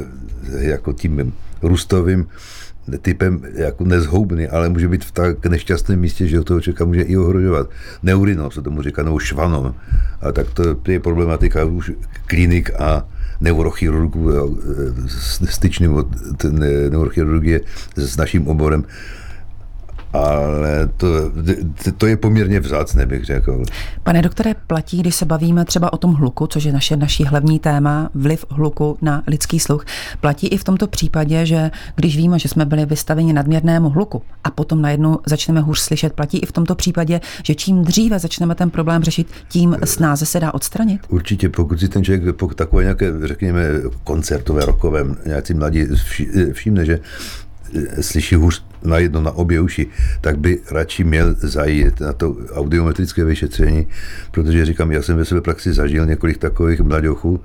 jako 0.58 0.92
tím 0.92 1.32
růstovým 1.62 2.26
typem 2.98 3.42
jako 3.54 3.84
nezhoubný, 3.84 4.48
ale 4.48 4.68
může 4.68 4.88
být 4.88 5.04
v 5.04 5.12
tak 5.12 5.46
nešťastném 5.46 6.00
místě, 6.00 6.26
že 6.26 6.40
toho 6.40 6.60
člověka 6.60 6.84
může 6.84 7.02
i 7.02 7.16
ohrožovat. 7.16 7.70
Neurinom 8.02 8.50
se 8.50 8.62
tomu 8.62 8.82
říká, 8.82 9.02
nebo 9.02 9.18
švanom. 9.18 9.74
A 10.20 10.32
tak 10.32 10.46
to 10.82 10.90
je 10.90 11.00
problematika 11.00 11.64
už 11.64 11.92
klinik 12.26 12.70
a 12.78 13.08
neurochirurgů, 13.40 14.30
styčný 15.44 15.88
neurochirurgie 16.90 17.60
s 17.96 18.16
naším 18.16 18.48
oborem 18.48 18.84
ale 20.12 20.88
to, 20.96 21.06
to 21.98 22.06
je 22.06 22.16
poměrně 22.16 22.60
vzácné, 22.60 23.06
bych 23.06 23.24
řekl. 23.24 23.62
Pane 24.02 24.22
doktore, 24.22 24.54
platí, 24.66 25.00
když 25.00 25.14
se 25.14 25.24
bavíme 25.24 25.64
třeba 25.64 25.92
o 25.92 25.96
tom 25.96 26.14
hluku, 26.14 26.46
což 26.46 26.64
je 26.64 26.72
naše 26.72 26.96
naší 26.96 27.24
hlavní 27.24 27.58
téma, 27.58 28.10
vliv 28.14 28.44
hluku 28.48 28.98
na 29.02 29.22
lidský 29.26 29.60
sluch, 29.60 29.84
platí 30.20 30.46
i 30.48 30.56
v 30.56 30.64
tomto 30.64 30.86
případě, 30.86 31.46
že 31.46 31.70
když 31.96 32.16
víme, 32.16 32.38
že 32.38 32.48
jsme 32.48 32.64
byli 32.64 32.86
vystaveni 32.86 33.32
nadměrnému 33.32 33.88
hluku 33.88 34.22
a 34.44 34.50
potom 34.50 34.82
najednou 34.82 35.18
začneme 35.26 35.60
hůř 35.60 35.80
slyšet, 35.80 36.12
platí 36.12 36.38
i 36.38 36.46
v 36.46 36.52
tomto 36.52 36.74
případě, 36.74 37.20
že 37.44 37.54
čím 37.54 37.84
dříve 37.84 38.18
začneme 38.18 38.54
ten 38.54 38.70
problém 38.70 39.02
řešit, 39.02 39.26
tím 39.48 39.76
snáze 39.84 40.26
se 40.26 40.40
dá 40.40 40.54
odstranit? 40.54 41.00
Určitě, 41.08 41.48
pokud 41.48 41.80
si 41.80 41.88
ten 41.88 42.04
člověk, 42.04 42.36
pokud 42.36 42.56
takové 42.56 42.82
nějaké, 42.82 43.12
řekněme, 43.24 43.64
koncertové, 44.04 44.64
rokové, 44.64 45.04
nějací 45.26 45.54
mladí 45.54 45.86
všimne, 46.52 46.84
že 46.84 47.00
slyší 48.00 48.34
hůř 48.34 48.64
na 48.84 48.98
jedno, 48.98 49.20
na 49.20 49.30
obě 49.30 49.60
uši, 49.60 49.86
tak 50.20 50.38
by 50.38 50.60
radši 50.70 51.04
měl 51.04 51.34
zajít 51.38 52.00
na 52.00 52.12
to 52.12 52.36
audiometrické 52.52 53.24
vyšetření, 53.24 53.86
protože 54.30 54.64
říkám, 54.64 54.92
já 54.92 55.02
jsem 55.02 55.16
ve 55.16 55.24
své 55.24 55.40
praxi 55.40 55.72
zažil 55.72 56.06
několik 56.06 56.38
takových 56.38 56.80
mladochů, 56.80 57.40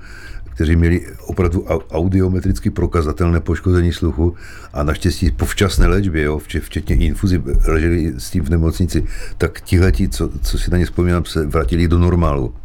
kteří 0.54 0.76
měli 0.76 1.06
opravdu 1.26 1.66
audiometricky 1.92 2.70
prokazatelné 2.70 3.40
poškození 3.40 3.94
sluchu 3.94 4.36
a 4.74 4.84
naštěstí 4.84 5.32
po 5.32 5.46
včasné 5.46 5.88
léčbě, 5.88 6.24
jo, 6.24 6.40
včetně 6.40 6.96
infuzi, 6.96 7.42
leželi 7.68 8.14
s 8.18 8.30
tím 8.30 8.44
v 8.44 8.50
nemocnici, 8.50 9.06
tak 9.38 9.62
tihleti, 9.62 10.10
co, 10.10 10.30
co 10.42 10.58
si 10.58 10.72
na 10.72 10.78
ně 10.78 10.86
vzpomínám, 10.86 11.26
se 11.26 11.46
vrátili 11.46 11.88
do 11.88 12.00
normálu 12.00 12.56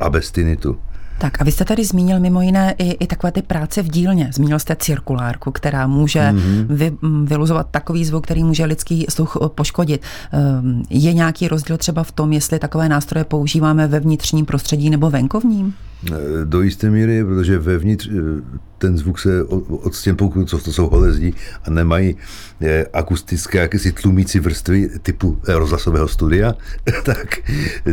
a 0.00 0.10
bez 0.10 0.30
tinitu. 0.30 0.78
Tak 1.18 1.40
a 1.40 1.44
vy 1.44 1.52
jste 1.52 1.64
tady 1.64 1.84
zmínil 1.84 2.20
mimo 2.20 2.42
jiné 2.42 2.74
i, 2.78 2.90
i 2.90 3.06
takové 3.06 3.32
ty 3.32 3.42
práce 3.42 3.82
v 3.82 3.88
dílně. 3.88 4.30
Zmínil 4.34 4.58
jste 4.58 4.76
cirkulárku, 4.76 5.52
která 5.52 5.86
může 5.86 6.20
mm-hmm. 6.20 6.66
vy, 6.68 6.96
vyluzovat 7.24 7.68
takový 7.70 8.04
zvuk, 8.04 8.24
který 8.24 8.44
může 8.44 8.64
lidský 8.64 9.06
sluch 9.08 9.36
eh, 9.36 9.48
poškodit. 9.48 10.02
Ehm, 10.32 10.82
je 10.90 11.12
nějaký 11.12 11.48
rozdíl 11.48 11.76
třeba 11.76 12.02
v 12.02 12.12
tom, 12.12 12.32
jestli 12.32 12.58
takové 12.58 12.88
nástroje 12.88 13.24
používáme 13.24 13.86
ve 13.86 14.00
vnitřním 14.00 14.46
prostředí 14.46 14.90
nebo 14.90 15.10
venkovním? 15.10 15.74
Eh, 16.12 16.14
do 16.44 16.62
jisté 16.62 16.90
míry, 16.90 17.24
protože 17.24 17.58
vevnitř 17.58 18.08
eh, 18.08 18.67
ten 18.78 18.98
zvuk 18.98 19.18
se 19.18 19.44
od 19.68 19.94
stěn, 19.94 20.16
pokud 20.16 20.50
to 20.50 20.72
jsou 20.72 20.88
holé 20.88 21.12
zdi 21.12 21.32
a 21.64 21.70
nemají 21.70 22.16
eh, 22.60 22.86
akustické 22.92 23.58
jakési 23.58 23.92
tlumící 23.92 24.38
vrstvy 24.38 24.90
typu 25.02 25.38
rozhlasového 25.48 26.08
studia, 26.08 26.54
tak 27.04 27.36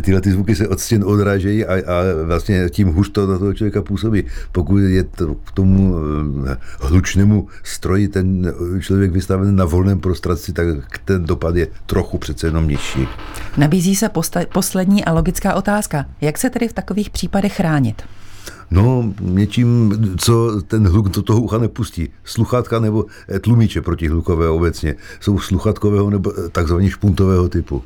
tyhle 0.02 0.22
ty 0.22 0.32
zvuky 0.32 0.56
se 0.56 0.68
od 0.68 0.80
stěn 0.80 1.04
odrážejí 1.04 1.66
a, 1.66 1.74
a 1.74 2.04
vlastně 2.26 2.70
tím 2.70 2.88
hůř 2.88 3.10
to 3.10 3.28
na 3.28 3.38
toho 3.38 3.54
člověka 3.54 3.82
působí. 3.82 4.24
Pokud 4.52 4.78
je 4.78 5.04
to 5.04 5.36
k 5.36 5.52
tomu 5.52 5.96
hlučnému 6.80 7.48
stroji 7.64 8.08
ten 8.08 8.54
člověk 8.80 9.12
vystaven 9.12 9.56
na 9.56 9.66
volném 9.66 10.00
prostranství, 10.00 10.54
tak 10.54 10.68
ten 11.06 11.26
dopad 11.26 11.56
je 11.56 11.68
trochu 11.86 12.18
přece 12.18 12.48
jenom 12.48 12.68
nižší. 12.68 13.08
Nabízí 13.58 13.96
se 13.96 14.10
poslední 14.54 15.06
a 15.06 15.14
logická 15.14 15.54
otázka. 15.54 16.06
Jak 16.22 16.38
se 16.38 16.50
tedy 16.50 16.68
v 16.68 16.74
takových 16.74 17.10
případech 17.10 17.56
chránit? 17.56 18.02
No, 18.72 19.14
něčím, 19.22 19.94
co 20.18 20.62
ten 20.68 20.88
hluk 20.88 21.10
do 21.10 21.22
toho 21.22 21.42
ucha 21.42 21.58
nepustí. 21.58 22.10
Sluchátka 22.24 22.80
nebo 22.80 23.06
eh, 23.30 23.40
tlumiče 23.40 23.82
protihlukového 23.82 24.56
obecně 24.56 24.96
jsou 25.20 25.40
sluchatkového 25.40 26.10
nebo 26.10 26.34
eh, 26.38 26.50
takzvaně 26.50 26.90
špuntového 26.90 27.50
typu. 27.50 27.84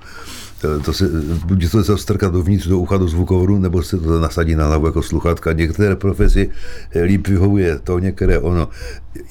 To, 0.85 0.93
se, 0.93 1.09
buď 1.45 1.71
to 1.71 1.83
se 1.83 1.97
strkat 1.97 2.33
dovnitř 2.33 2.67
do 2.67 2.79
ucha 2.79 2.97
do 2.97 3.07
zvukovoru, 3.07 3.59
nebo 3.59 3.83
se 3.83 3.97
to 3.97 4.19
nasadí 4.19 4.55
na 4.55 4.65
hlavu 4.67 4.85
jako 4.85 5.01
sluchátka. 5.03 5.53
Některé 5.53 5.95
profesi 5.95 6.49
eh, 6.91 7.01
líp 7.01 7.27
vyhovuje 7.27 7.79
to, 7.79 7.99
některé 7.99 8.39
ono. 8.39 8.69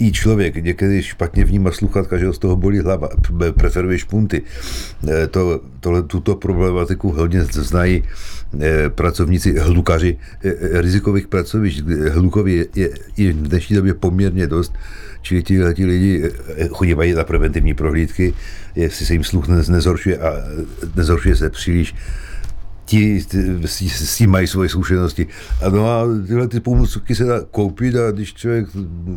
I 0.01 0.13
člověk 0.13 0.57
někdy 0.57 1.03
špatně 1.03 1.45
vnímá 1.45 1.73
sluchátka, 1.73 2.19
že 2.19 2.27
ho 2.27 2.33
z 2.33 2.39
toho 2.39 2.57
bolí 2.57 2.79
hlava, 2.79 3.09
preferuje 3.55 3.99
špunty. 3.99 4.43
To, 5.31 5.61
tohle, 5.81 6.03
tuto 6.03 6.35
problematiku 6.35 7.13
hodně 7.13 7.45
znají 7.45 8.05
pracovníci, 8.89 9.59
hlukaři 9.59 10.17
eh, 10.45 10.49
eh, 10.49 10.83
rizikových 10.83 11.29
pracovišť. 11.29 11.85
Hlukově 12.13 12.57
je, 12.57 12.67
je, 12.75 12.91
je 13.17 13.33
v 13.33 13.37
dnešní 13.37 13.77
době 13.77 13.95
poměrně 13.95 14.47
dost, 14.47 14.73
čili 15.23 15.43
ti, 15.43 15.59
ti 15.75 15.87
lidi 15.87 16.31
chodívají 16.71 17.13
na 17.13 17.25
preventivní 17.25 17.75
prohlídky, 17.75 18.35
jestli 18.75 19.07
se 19.07 19.13
jim 19.13 19.25
sluch 19.25 19.49
nezhoršuje 19.49 20.19
a 20.19 20.33
nezhoršuje 20.97 21.37
se 21.37 21.51
příliš 21.51 21.95
ti 22.89 23.21
s, 23.21 23.83
s 23.83 24.17
tím 24.17 24.31
mají 24.31 24.47
svoje 24.47 24.69
zkušenosti. 24.69 25.27
A 25.63 25.69
no 25.69 25.91
a 25.91 26.05
tyhle 26.27 26.49
ty 26.49 26.61
pomůcky 26.61 27.15
se 27.15 27.25
dá 27.25 27.41
koupit 27.51 27.97
a 27.97 28.11
když 28.11 28.35
člověk 28.35 28.67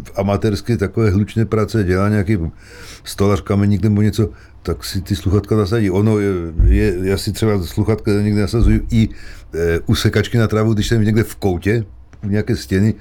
v 0.03 0.11
amatérské 0.15 0.77
takové 0.77 1.09
hlučné 1.09 1.45
práce 1.45 1.83
dělá 1.83 2.09
nějaký 2.09 2.37
stolař, 3.03 3.41
kameník 3.41 3.81
nebo 3.81 4.01
něco, 4.01 4.29
tak 4.63 4.83
si 4.83 5.01
ty 5.01 5.15
sluchatka 5.15 5.55
nasadí. 5.55 5.91
Ono 5.91 6.19
je, 6.19 6.31
je 6.65 6.95
já 7.01 7.17
si 7.17 7.31
třeba 7.31 7.63
sluchatka 7.63 8.11
někde 8.11 8.41
nasazuju 8.41 8.81
i 8.91 9.09
e, 9.53 9.79
u 9.85 9.95
sekačky 9.95 10.37
na 10.37 10.47
trávu, 10.47 10.73
když 10.73 10.87
jsem 10.87 11.03
někde 11.03 11.23
v 11.23 11.35
koutě, 11.35 11.85
u 12.23 12.27
nějaké 12.27 12.55
stěny, 12.55 12.93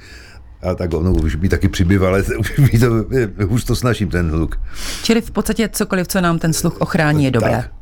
a 0.62 0.74
tak 0.74 0.94
ono 0.94 1.12
už 1.12 1.35
by 1.35 1.48
taky 1.48 1.68
přibývalo, 1.68 2.14
ale 2.14 2.24
už 2.38 2.59
by 2.59 2.78
to, 2.78 2.90
už 3.48 3.64
to 3.64 3.76
snažím 3.76 4.09
ten 4.09 4.30
hluk. 4.30 4.61
Čili 5.02 5.20
v 5.20 5.30
podstatě 5.30 5.68
cokoliv, 5.72 6.09
co 6.09 6.20
nám 6.20 6.38
ten 6.38 6.52
sluch 6.52 6.80
ochrání, 6.80 7.24
je 7.24 7.30
dobré. 7.30 7.50
Tak. 7.50 7.79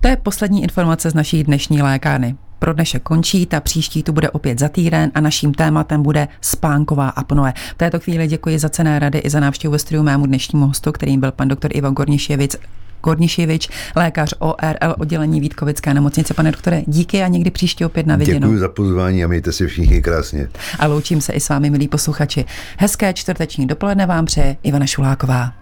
To 0.00 0.08
je 0.08 0.16
poslední 0.16 0.62
informace 0.62 1.10
z 1.10 1.14
naší 1.14 1.44
dnešní 1.44 1.82
lékárny. 1.82 2.36
Pro 2.58 2.72
dnešek 2.72 3.02
končí, 3.02 3.46
ta 3.46 3.60
příští 3.60 4.02
tu 4.02 4.12
bude 4.12 4.30
opět 4.30 4.58
za 4.58 4.68
týden 4.68 5.10
a 5.14 5.20
naším 5.20 5.54
tématem 5.54 6.02
bude 6.02 6.28
spánková 6.40 7.08
apnoe. 7.08 7.54
V 7.70 7.74
této 7.74 8.00
chvíli 8.00 8.26
děkuji 8.26 8.58
za 8.58 8.68
cené 8.68 8.98
rady 8.98 9.18
i 9.18 9.30
za 9.30 9.40
návštěvu 9.40 9.72
ve 9.72 9.78
studiu 9.78 10.02
mému 10.02 10.26
dnešnímu 10.26 10.66
hostu, 10.66 10.92
kterým 10.92 11.20
byl 11.20 11.32
pan 11.32 11.48
doktor 11.48 11.70
Ivan 11.74 11.94
Gorniševic, 11.94 12.56
Korniševič, 13.00 13.68
lékař 13.96 14.34
ORL 14.38 14.94
oddělení 14.98 15.40
Vítkovické 15.40 15.94
nemocnice. 15.94 16.34
Pane 16.34 16.50
doktore, 16.50 16.82
díky 16.86 17.22
a 17.22 17.28
někdy 17.28 17.50
příště 17.50 17.86
opět 17.86 18.06
na 18.06 18.16
viděnou. 18.16 18.46
Děkuji 18.46 18.58
za 18.58 18.68
pozvání 18.68 19.24
a 19.24 19.28
mějte 19.28 19.52
se 19.52 19.66
všichni 19.66 20.02
krásně. 20.02 20.48
A 20.78 20.86
loučím 20.86 21.20
se 21.20 21.32
i 21.32 21.40
s 21.40 21.48
vámi, 21.48 21.70
milí 21.70 21.88
posluchači. 21.88 22.44
Hezké 22.78 23.12
čtvrteční 23.12 23.66
dopoledne 23.66 24.06
vám 24.06 24.24
přeje 24.24 24.56
Ivana 24.62 24.86
Šuláková. 24.86 25.61